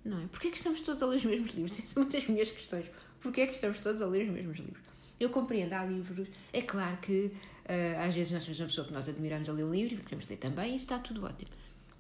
[0.05, 0.27] Não é?
[0.27, 1.79] Porquê é que estamos todos a ler os mesmos livros?
[1.79, 2.87] Essas são muitas minhas questões.
[3.21, 4.83] Porquê é que estamos todos a ler os mesmos livros?
[5.19, 6.29] Eu compreendo, há livros.
[6.53, 9.65] É claro que uh, às vezes nós temos uma pessoa que nós admiramos a ler
[9.65, 11.51] um livro e queremos ler também, e isso está tudo ótimo.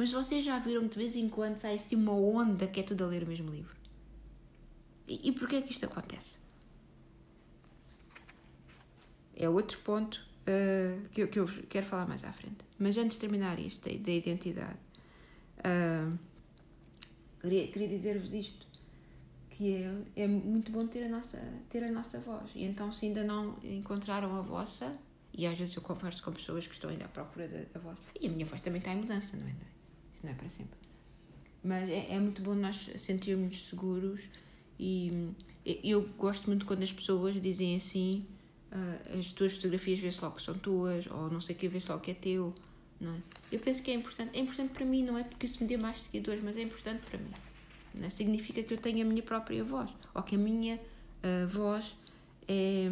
[0.02, 3.04] Mas vocês já viram de vez em quando sai assim uma onda que é tudo
[3.04, 3.76] a ler o mesmo livro?
[5.06, 6.38] E, e porquê é que isto acontece?
[9.36, 12.64] É outro ponto uh, que, eu, que eu quero falar mais à frente.
[12.80, 14.76] Mas antes de terminar isto, da, da identidade.
[15.58, 16.18] Uh,
[17.40, 18.66] queria, queria dizer-vos isto,
[19.50, 19.84] que
[20.16, 21.38] é, é muito bom ter a, nossa,
[21.70, 22.50] ter a nossa voz.
[22.56, 24.98] E então, se ainda não encontraram a vossa,
[25.32, 27.96] e às vezes eu converso com pessoas que estão ainda à procura da, da voz,
[28.20, 29.71] e a minha voz também está em mudança, não é?
[30.22, 30.34] Não é?
[30.34, 30.78] Para sempre.
[31.62, 34.22] Mas é, é muito bom nós sentirmos seguros
[34.78, 35.32] e
[35.64, 38.26] eu gosto muito quando as pessoas dizem assim
[38.72, 41.88] uh, as tuas fotografias vê-se logo que são tuas ou não sei o que vê-se
[41.88, 42.52] logo que é teu
[43.02, 43.18] não é?
[43.50, 44.30] Eu penso que é importante.
[44.38, 47.02] É importante para mim, não é porque isso me dê mais seguidores, mas é importante
[47.02, 47.32] para mim.
[47.98, 48.10] Não é?
[48.10, 51.96] Significa que eu tenho a minha própria voz, ou que a minha uh, voz
[52.46, 52.88] é,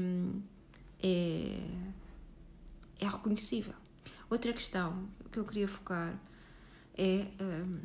[1.01, 1.61] é,
[2.99, 3.75] é reconhecível.
[4.29, 6.19] Outra questão que eu queria focar
[7.03, 7.81] é um,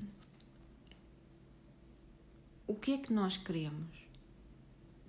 [2.68, 3.98] o que é que nós queremos?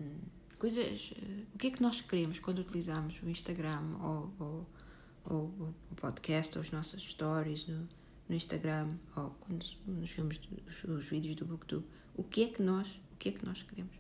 [0.00, 0.18] Hum,
[0.58, 4.66] coisas, uh, o que é que nós queremos quando utilizamos o Instagram ou, ou
[5.28, 5.52] ou
[5.90, 7.88] o podcast, ou as nossas stories no,
[8.28, 12.62] no Instagram, ou quando, nos filmes, os, os vídeos do Booktube, o que é que
[12.62, 13.94] nós, o que é que nós queremos?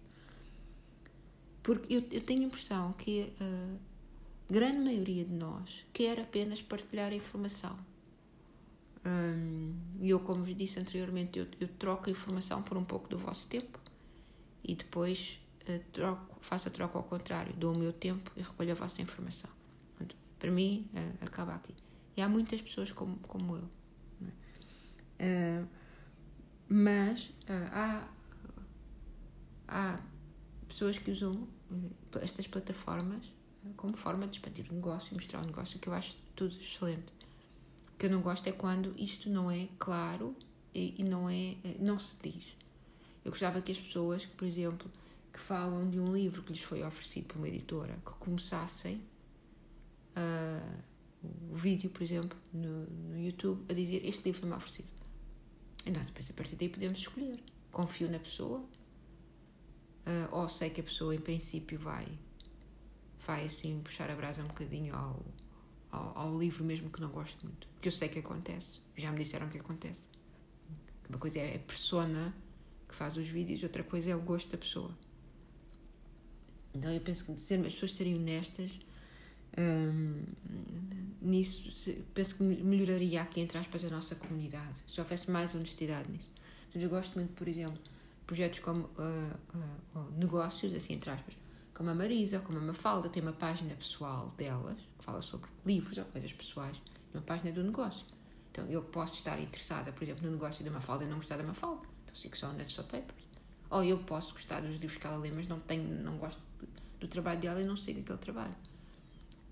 [1.62, 7.12] Porque eu, eu tenho a impressão que a grande maioria de nós quer apenas partilhar
[7.12, 7.76] informação.
[10.00, 13.18] E eu, como vos disse anteriormente, eu, eu, troco a informação por um pouco do
[13.18, 13.78] vosso tempo
[14.64, 15.38] e depois
[15.68, 19.00] uh, troco, faço a troca ao contrário, dou o meu tempo e recolho a vossa
[19.02, 19.50] informação.
[20.38, 21.74] Para mim, uh, acaba aqui.
[22.16, 23.70] E há muitas pessoas como, como eu.
[25.18, 25.62] É?
[25.62, 25.68] Uh,
[26.68, 28.08] mas uh, há
[29.68, 30.00] há
[30.68, 31.48] pessoas que usam
[32.20, 33.32] estas plataformas
[33.76, 37.12] como forma de expandir o negócio e mostrar o negócio, que eu acho tudo excelente.
[37.98, 40.36] Que eu não gosto é quando isto não é claro
[40.74, 42.56] e, não, é, não se diz.
[43.24, 44.90] Eu gostava que as pessoas, que, por exemplo,
[45.32, 49.02] que falam de um livro que lhes foi oferecido por uma editora, que começassem
[50.16, 50.82] uh,
[51.50, 54.90] o vídeo, por exemplo, no, no YouTube, a dizer este livro foi-me oferecido.
[55.84, 57.42] E nós depois, a partir daí, podemos escolher.
[57.70, 58.68] Confio na pessoa, uh,
[60.32, 62.06] ou sei que a pessoa, em princípio, vai,
[63.26, 65.22] vai assim, puxar a brasa um bocadinho ao,
[65.96, 67.66] ao, ao livro, mesmo que não goste muito.
[67.74, 68.80] Porque eu sei que acontece.
[68.96, 70.06] Já me disseram que acontece.
[71.08, 72.34] Uma coisa é a persona
[72.88, 74.90] que faz os vídeos, outra coisa é o gosto da pessoa.
[76.74, 78.70] Então eu penso que dizer as pessoas serem honestas
[79.56, 80.22] hum,
[81.22, 86.10] nisso, se, penso que melhoraria aqui, entre aspas, a nossa comunidade, se houvesse mais honestidade
[86.10, 86.30] nisso.
[86.74, 87.80] Eu gosto muito, por exemplo,
[88.26, 91.34] projetos como uh, uh, negócios, assim, entre aspas,
[91.76, 95.98] como a Marisa, como a Mafalda, tem uma página pessoal delas, que fala sobre livros
[95.98, 96.80] ou coisas pessoais,
[97.12, 98.06] uma página do negócio.
[98.50, 101.42] Então eu posso estar interessada, por exemplo, no negócio da Mafalda e não gostar da
[101.42, 103.26] Mafalda, então sigo só Net Papers.
[103.68, 106.40] Ou eu posso gostar dos livros que ela lê, mas não, tenho, não gosto
[106.98, 108.56] do trabalho dela e não sigo aquele trabalho.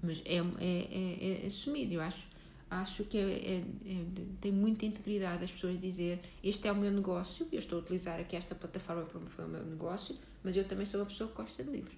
[0.02, 2.26] Mas é, é, é, é assumido, eu acho,
[2.70, 4.04] acho que é, é, é,
[4.40, 8.18] tem muita integridade as pessoas dizer este é o meu negócio, eu estou a utilizar
[8.18, 11.62] aqui esta plataforma para o meu negócio, mas eu também sou uma pessoa que gosta
[11.62, 11.94] de livros.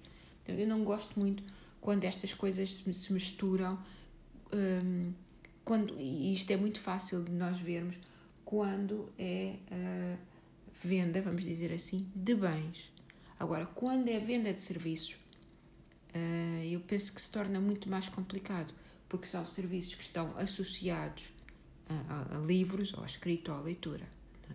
[0.47, 1.43] Então eu não gosto muito
[1.81, 3.77] quando estas coisas se misturam,
[4.53, 5.11] um,
[5.63, 7.97] quando, e isto é muito fácil de nós vermos,
[8.45, 10.17] quando é uh,
[10.81, 12.89] venda, vamos dizer assim, de bens.
[13.37, 15.15] Agora, quando é venda de serviços,
[16.15, 18.73] uh, eu penso que se torna muito mais complicado,
[19.09, 21.23] porque são serviços que estão associados
[21.89, 24.07] a, a, a livros, ou a escrita, ou à leitura.
[24.49, 24.53] É?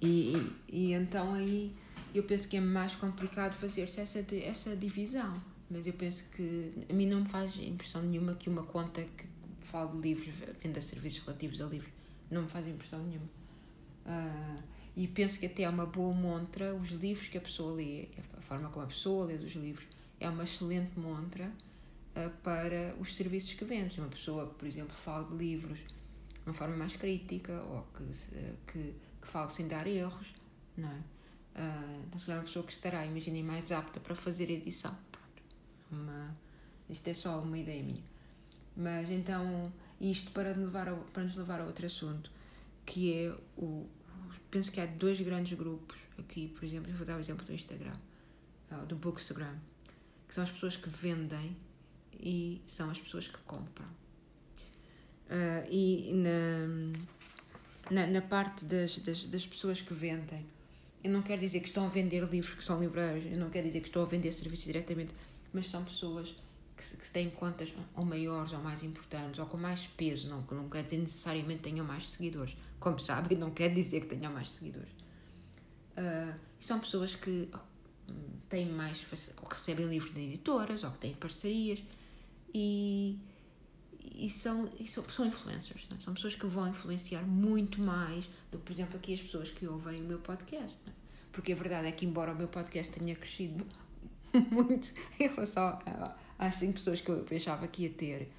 [0.00, 1.74] E, e, e, então aí
[2.14, 5.40] eu penso que é mais complicado fazer-se essa, essa divisão.
[5.70, 9.26] Mas eu penso que a mim não me faz impressão nenhuma que uma conta que
[9.62, 11.92] fala de livros, venda serviços relativos a livros,
[12.30, 13.28] não me faz impressão nenhuma.
[14.06, 14.62] Uh,
[14.94, 18.40] e penso que até é uma boa montra os livros que a pessoa lê, a
[18.40, 19.86] forma como a pessoa lê os livros,
[20.20, 21.52] é uma excelente montra
[22.14, 23.98] uh, para os serviços que vende.
[24.00, 28.04] Uma pessoa que, por exemplo, fala de livros de uma forma mais crítica ou que,
[28.04, 30.28] uh, que, que sem dar erros,
[30.76, 31.15] não é?
[31.56, 34.96] Uh, então, se é uma pessoa que estará, imaginem, mais apta para fazer edição.
[35.90, 36.36] Uma,
[36.88, 38.04] isto é só uma ideia minha.
[38.76, 42.30] Mas então, isto para, levar a, para nos levar a outro assunto,
[42.84, 43.86] que é o,
[44.50, 47.52] penso que há dois grandes grupos aqui, por exemplo, eu vou dar o exemplo do
[47.52, 47.96] Instagram,
[48.70, 49.56] ah, do Bookstagram,
[50.28, 51.56] que são as pessoas que vendem
[52.20, 53.86] e são as pessoas que compram.
[55.26, 56.66] Uh, e na,
[57.90, 60.46] na, na, parte das, das, das pessoas que vendem,
[61.06, 63.66] eu não quero dizer que estão a vender livros que são livreiros, eu não quero
[63.66, 65.14] dizer que estão a vender serviços diretamente,
[65.52, 66.34] mas são pessoas
[66.76, 70.44] que, se, que têm contas ou maiores ou mais importantes ou com mais peso, não,
[70.50, 72.56] não quer dizer necessariamente tenham mais seguidores.
[72.80, 74.90] Como sabem, não quer dizer que tenham mais seguidores.
[75.96, 78.12] Uh, são pessoas que oh,
[78.48, 79.06] têm mais,
[79.40, 81.82] ou recebem livros de editoras ou que têm parcerias
[82.52, 83.16] e,
[84.14, 86.00] e, são, e são, são influencers, é?
[86.00, 89.66] são pessoas que vão influenciar muito mais do que, por exemplo, aqui as pessoas que
[89.66, 90.80] ouvem o meu podcast.
[90.86, 90.92] É?
[91.32, 93.66] Porque a verdade é que, embora o meu podcast tenha crescido
[94.50, 95.78] muito em relação
[96.38, 98.30] às 5 pessoas que eu pensava que ia ter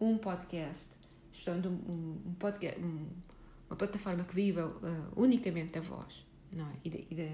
[0.00, 0.88] um podcast,
[1.32, 3.06] especialmente um, um podcast, um,
[3.68, 6.72] uma plataforma que viva uh, unicamente da voz não é?
[6.84, 7.30] e, de, e de,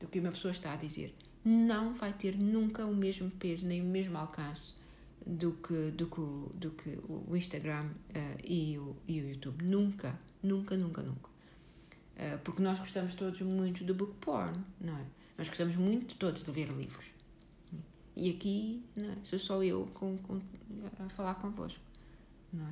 [0.00, 3.80] do que uma pessoa está a dizer, não vai ter nunca o mesmo peso nem
[3.80, 4.74] o mesmo alcance
[5.24, 9.64] do que, do que, do que o Instagram uh, e, o, e o YouTube.
[9.64, 11.30] Nunca, nunca, nunca, nunca.
[12.16, 15.06] Uh, porque nós gostamos todos muito do book porn, não é?
[15.36, 17.04] Nós gostamos muito todos de ler livros.
[18.16, 19.16] E aqui não é?
[19.22, 20.40] sou só eu com, com,
[20.98, 21.80] a falar convosco.
[22.52, 22.70] Não é?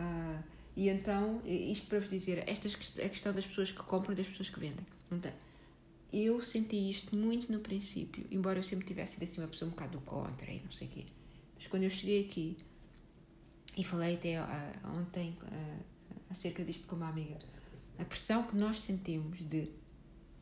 [0.00, 0.44] Uh,
[0.76, 4.26] e então, isto para vos dizer, estas, a questão das pessoas que compram e das
[4.26, 4.84] pessoas que vendem.
[5.10, 5.32] Então,
[6.12, 9.70] eu senti isto muito no princípio, embora eu sempre tivesse sido assim uma pessoa um
[9.70, 11.04] bocado do contra e não sei o quê.
[11.64, 12.58] Mas quando eu cheguei aqui
[13.74, 15.84] e falei até uh, ontem uh,
[16.28, 17.38] acerca disto com uma amiga,
[17.98, 19.70] a pressão que nós sentimos de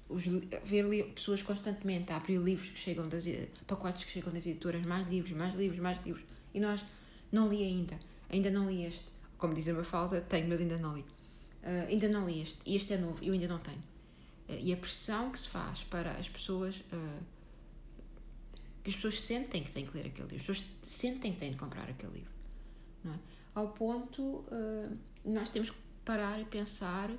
[0.09, 0.25] os,
[0.65, 3.25] ver pessoas constantemente a abrir livros que chegam das
[3.69, 6.85] pacotes que chegam das editoras, mais livros, mais livros, mais livros, e nós
[7.31, 7.97] não li ainda,
[8.29, 9.07] ainda não li este,
[9.39, 11.03] como diz a minha falta, tenho, mas ainda não li.
[11.03, 13.79] Uh, ainda não li este, e este é novo, eu ainda não tenho.
[14.49, 17.23] Uh, e a pressão que se faz para as pessoas, uh,
[18.83, 21.51] que as pessoas sentem que têm que ler aquele livro, as pessoas sentem que têm
[21.53, 22.33] de comprar aquele livro,
[23.07, 23.19] é?
[23.55, 24.45] Ao ponto,
[25.25, 27.11] nós temos que parar e pensar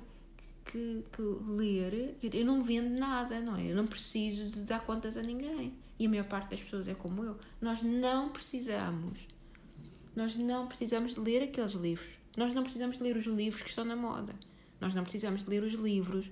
[0.64, 3.70] que, que ler, eu não vendo nada, não é?
[3.70, 5.74] Eu não preciso de dar contas a ninguém.
[5.98, 7.38] E a maior parte das pessoas é como eu.
[7.60, 9.20] Nós não precisamos.
[10.16, 12.08] Nós não precisamos de ler aqueles livros.
[12.36, 14.34] Nós não precisamos de ler os livros que estão na moda.
[14.80, 16.26] Nós não precisamos de ler os livros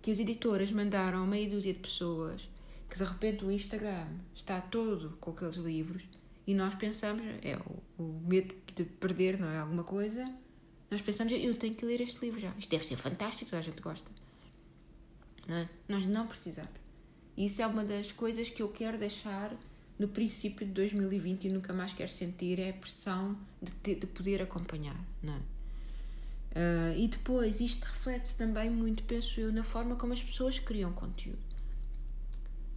[0.00, 2.48] que as editoras mandaram a meia dúzia de pessoas
[2.88, 6.02] que de repente o Instagram está todo com aqueles livros
[6.46, 7.58] e nós pensamos, é
[7.98, 9.58] o, medo de perder, não é?
[9.58, 10.24] Alguma coisa.
[10.90, 12.54] Nós pensamos, eu tenho que ler este livro já.
[12.58, 14.10] Isto deve ser fantástico, toda a gente gosta.
[15.46, 15.68] Não é?
[15.86, 16.72] Nós não precisamos.
[17.36, 19.54] E isso é uma das coisas que eu quero deixar
[19.98, 24.06] no princípio de 2020 e nunca mais quero sentir é a pressão de, ter, de
[24.06, 25.38] poder acompanhar, não é?
[26.58, 30.92] Uh, e depois, isto reflete-se também muito, penso eu, na forma como as pessoas criam
[30.92, 31.38] conteúdo,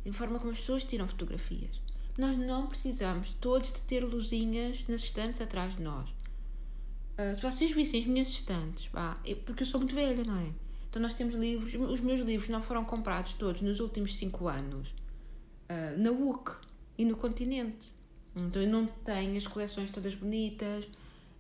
[0.06, 1.82] na forma como as pessoas tiram fotografias.
[2.18, 6.10] Nós não precisamos todos de ter luzinhas nas estantes atrás de nós.
[6.10, 10.38] Uh, se vocês vissem as minhas estantes, pá, eu, porque eu sou muito velha, não
[10.38, 10.52] é?
[10.90, 14.90] Então nós temos livros, os meus livros não foram comprados todos nos últimos 5 anos
[14.90, 16.58] uh, na UC
[16.98, 17.94] e no continente.
[18.36, 20.88] Então eu não tenho as coleções todas bonitas,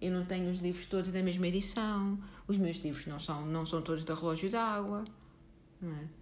[0.02, 3.66] eu não tenho os livros todos da mesma edição, os meus livros não são, não
[3.66, 5.06] são todos da Relógio d'Água.
[5.84, 6.21] É?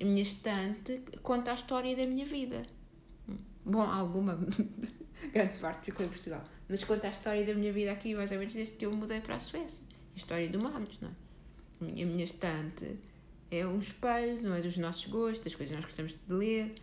[0.00, 2.64] A minha estante conta a história da minha vida.
[3.64, 4.38] Bom, alguma,
[5.34, 8.38] grande parte ficou em Portugal, mas conta a história da minha vida aqui, mais ou
[8.38, 9.82] menos desde que eu mudei para a Suécia.
[10.14, 12.02] A história do Manos, não é?
[12.02, 12.96] A minha estante
[13.50, 14.62] é um espelho, não é?
[14.62, 16.74] Dos nossos gostos, das coisas que nós gostamos de ler.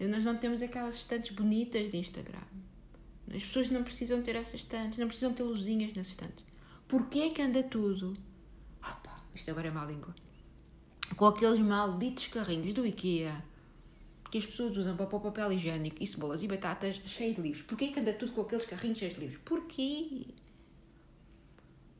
[0.00, 2.46] Nós não temos aquelas estantes bonitas de Instagram.
[3.34, 6.44] As pessoas não precisam ter essas estantes, não precisam ter luzinhas nas estantes.
[6.86, 8.16] Porquê é que anda tudo?
[8.80, 10.14] Opa, isto agora é má língua.
[11.16, 13.44] Com aqueles malditos carrinhos do IKEA
[14.30, 17.62] que as pessoas usam para pôr papel higiênico e cebolas e batatas cheios de livros.
[17.62, 19.40] Porquê é que anda tudo com aqueles carrinhos cheios de livros?
[19.44, 20.26] Porquê?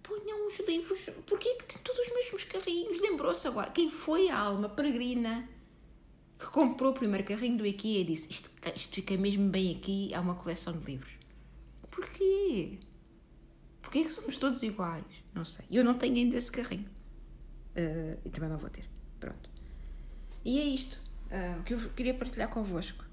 [0.03, 1.01] Ponham os livros.
[1.27, 3.01] Porquê é que tem todos os mesmos carrinhos?
[3.01, 3.71] Lembrou-se agora.
[3.71, 5.49] Quem foi a alma peregrina
[6.39, 10.15] que comprou o primeiro carrinho do IKEA e disse: Isto, isto fica mesmo bem aqui,
[10.15, 11.13] há uma coleção de livros.
[11.91, 12.79] Porquê?
[13.81, 15.05] Porquê que somos todos iguais?
[15.35, 15.65] Não sei.
[15.71, 16.89] Eu não tenho ainda esse carrinho.
[17.75, 18.98] Uh, e também não vou ter.
[19.19, 19.51] Pronto.
[20.45, 23.05] E é isto uh, que eu queria partilhar convosco.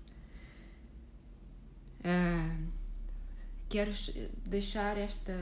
[1.99, 2.67] Uh,
[3.67, 3.91] quero
[4.45, 5.33] deixar esta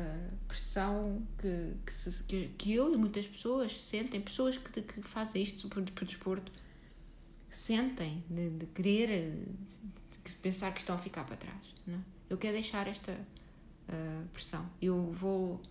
[0.48, 5.44] pressão que, que, se, que, que, eu e muitas pessoas sentem, pessoas que, que fazem
[5.44, 6.52] isto por, por desporto,
[7.50, 9.46] sentem de, de querer
[10.24, 11.74] de pensar que estão a ficar para trás.
[11.86, 11.96] Não?
[11.96, 12.02] É?
[12.30, 14.68] Eu quero deixar esta uh, pressão.
[14.82, 15.62] Eu vou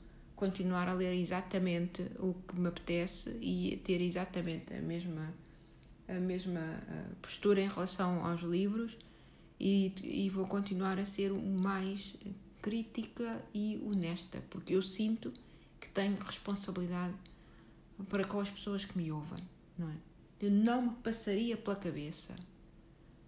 [0.42, 5.32] continuar a ler exatamente o que me apetece e ter exatamente a mesma
[6.08, 8.98] a mesma uh, postura em relação aos livros
[9.60, 12.16] e, e vou continuar a ser o mais
[12.60, 15.32] crítica e honesta porque eu sinto
[15.80, 17.14] que tenho responsabilidade
[18.10, 19.44] para com as pessoas que me ouvem,
[19.78, 19.96] não é?
[20.40, 22.34] Eu não me passaria pela cabeça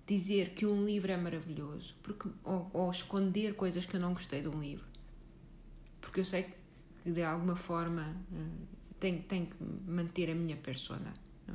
[0.04, 4.42] dizer que um livro é maravilhoso porque, ou, ou esconder coisas que eu não gostei
[4.42, 4.84] de um livro.
[6.00, 6.63] Porque eu sei que
[7.12, 8.66] de alguma forma uh,
[8.98, 11.12] tenho, tenho que manter a minha persona.
[11.48, 11.52] É?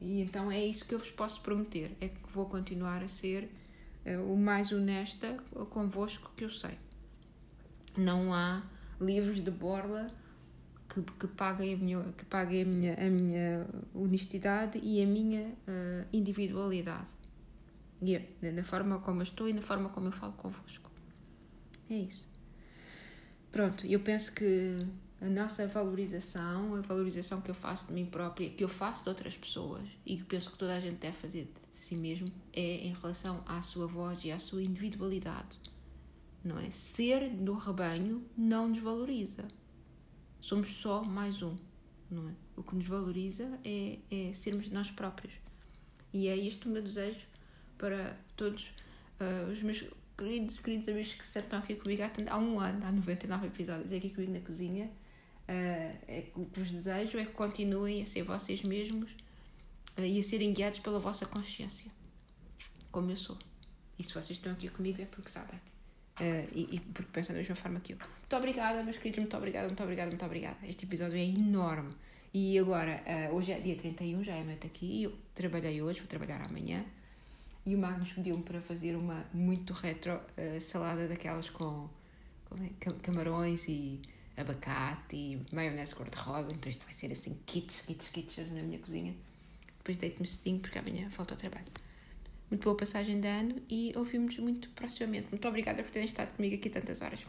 [0.00, 3.50] E então é isso que eu vos posso prometer: é que vou continuar a ser
[4.06, 5.36] uh, o mais honesta
[5.70, 6.78] convosco que eu sei.
[7.96, 8.62] Não há
[9.00, 10.08] livros de borla
[10.88, 15.48] que, que paguem, a minha, que paguem a, minha, a minha honestidade e a minha
[15.48, 17.08] uh, individualidade.
[18.02, 18.20] E
[18.52, 20.90] na forma como eu estou e na forma como eu falo convosco.
[21.88, 22.26] É isso.
[23.54, 24.76] Pronto, eu penso que
[25.20, 29.10] a nossa valorização, a valorização que eu faço de mim própria, que eu faço de
[29.10, 32.78] outras pessoas e que penso que toda a gente deve fazer de si mesmo, é
[32.84, 35.60] em relação à sua voz e à sua individualidade.
[36.42, 36.68] Não é?
[36.72, 39.46] Ser do rebanho não nos valoriza
[40.40, 41.54] somos só mais um,
[42.10, 42.32] não é?
[42.56, 45.32] O que nos valoriza é, é sermos nós próprios.
[46.12, 47.24] E é isto o meu desejo
[47.78, 48.72] para todos
[49.20, 49.84] uh, os meus
[50.16, 54.10] queridos, queridos amigos que estão aqui comigo há, há um ano, há 99 episódios aqui
[54.10, 54.86] comigo na cozinha.
[55.46, 59.10] Uh, é, o que vos desejo é que continuem a ser vocês mesmos
[59.98, 61.90] uh, e a serem guiados pela vossa consciência,
[62.90, 63.38] como eu sou.
[63.98, 65.60] E se vocês estão aqui comigo é porque sabem.
[66.18, 67.98] Uh, e, e, porque pensam da mesma forma que eu.
[67.98, 70.56] Muito obrigada, meus queridos, muito obrigada, muito obrigada, muito obrigada.
[70.66, 71.94] Este episódio é enorme.
[72.32, 73.00] E agora,
[73.30, 75.04] hoje é dia 31, já é noite aqui.
[75.04, 76.84] Eu trabalhei hoje, vou trabalhar amanhã.
[77.66, 81.88] E o Magnus pediu-me para fazer uma muito retro uh, salada daquelas com,
[82.52, 84.00] é, camarões e
[84.36, 86.52] abacate e maionese cor-de-rosa.
[86.52, 89.14] Então isto vai ser assim, kits, kits, kits na minha cozinha.
[89.78, 91.66] Depois deito-me cedinho porque amanhã falta ao trabalho
[92.54, 95.28] muito boa passagem de ano e ouvimos muito proximamente.
[95.30, 97.20] Muito obrigada por terem estado comigo aqui tantas horas.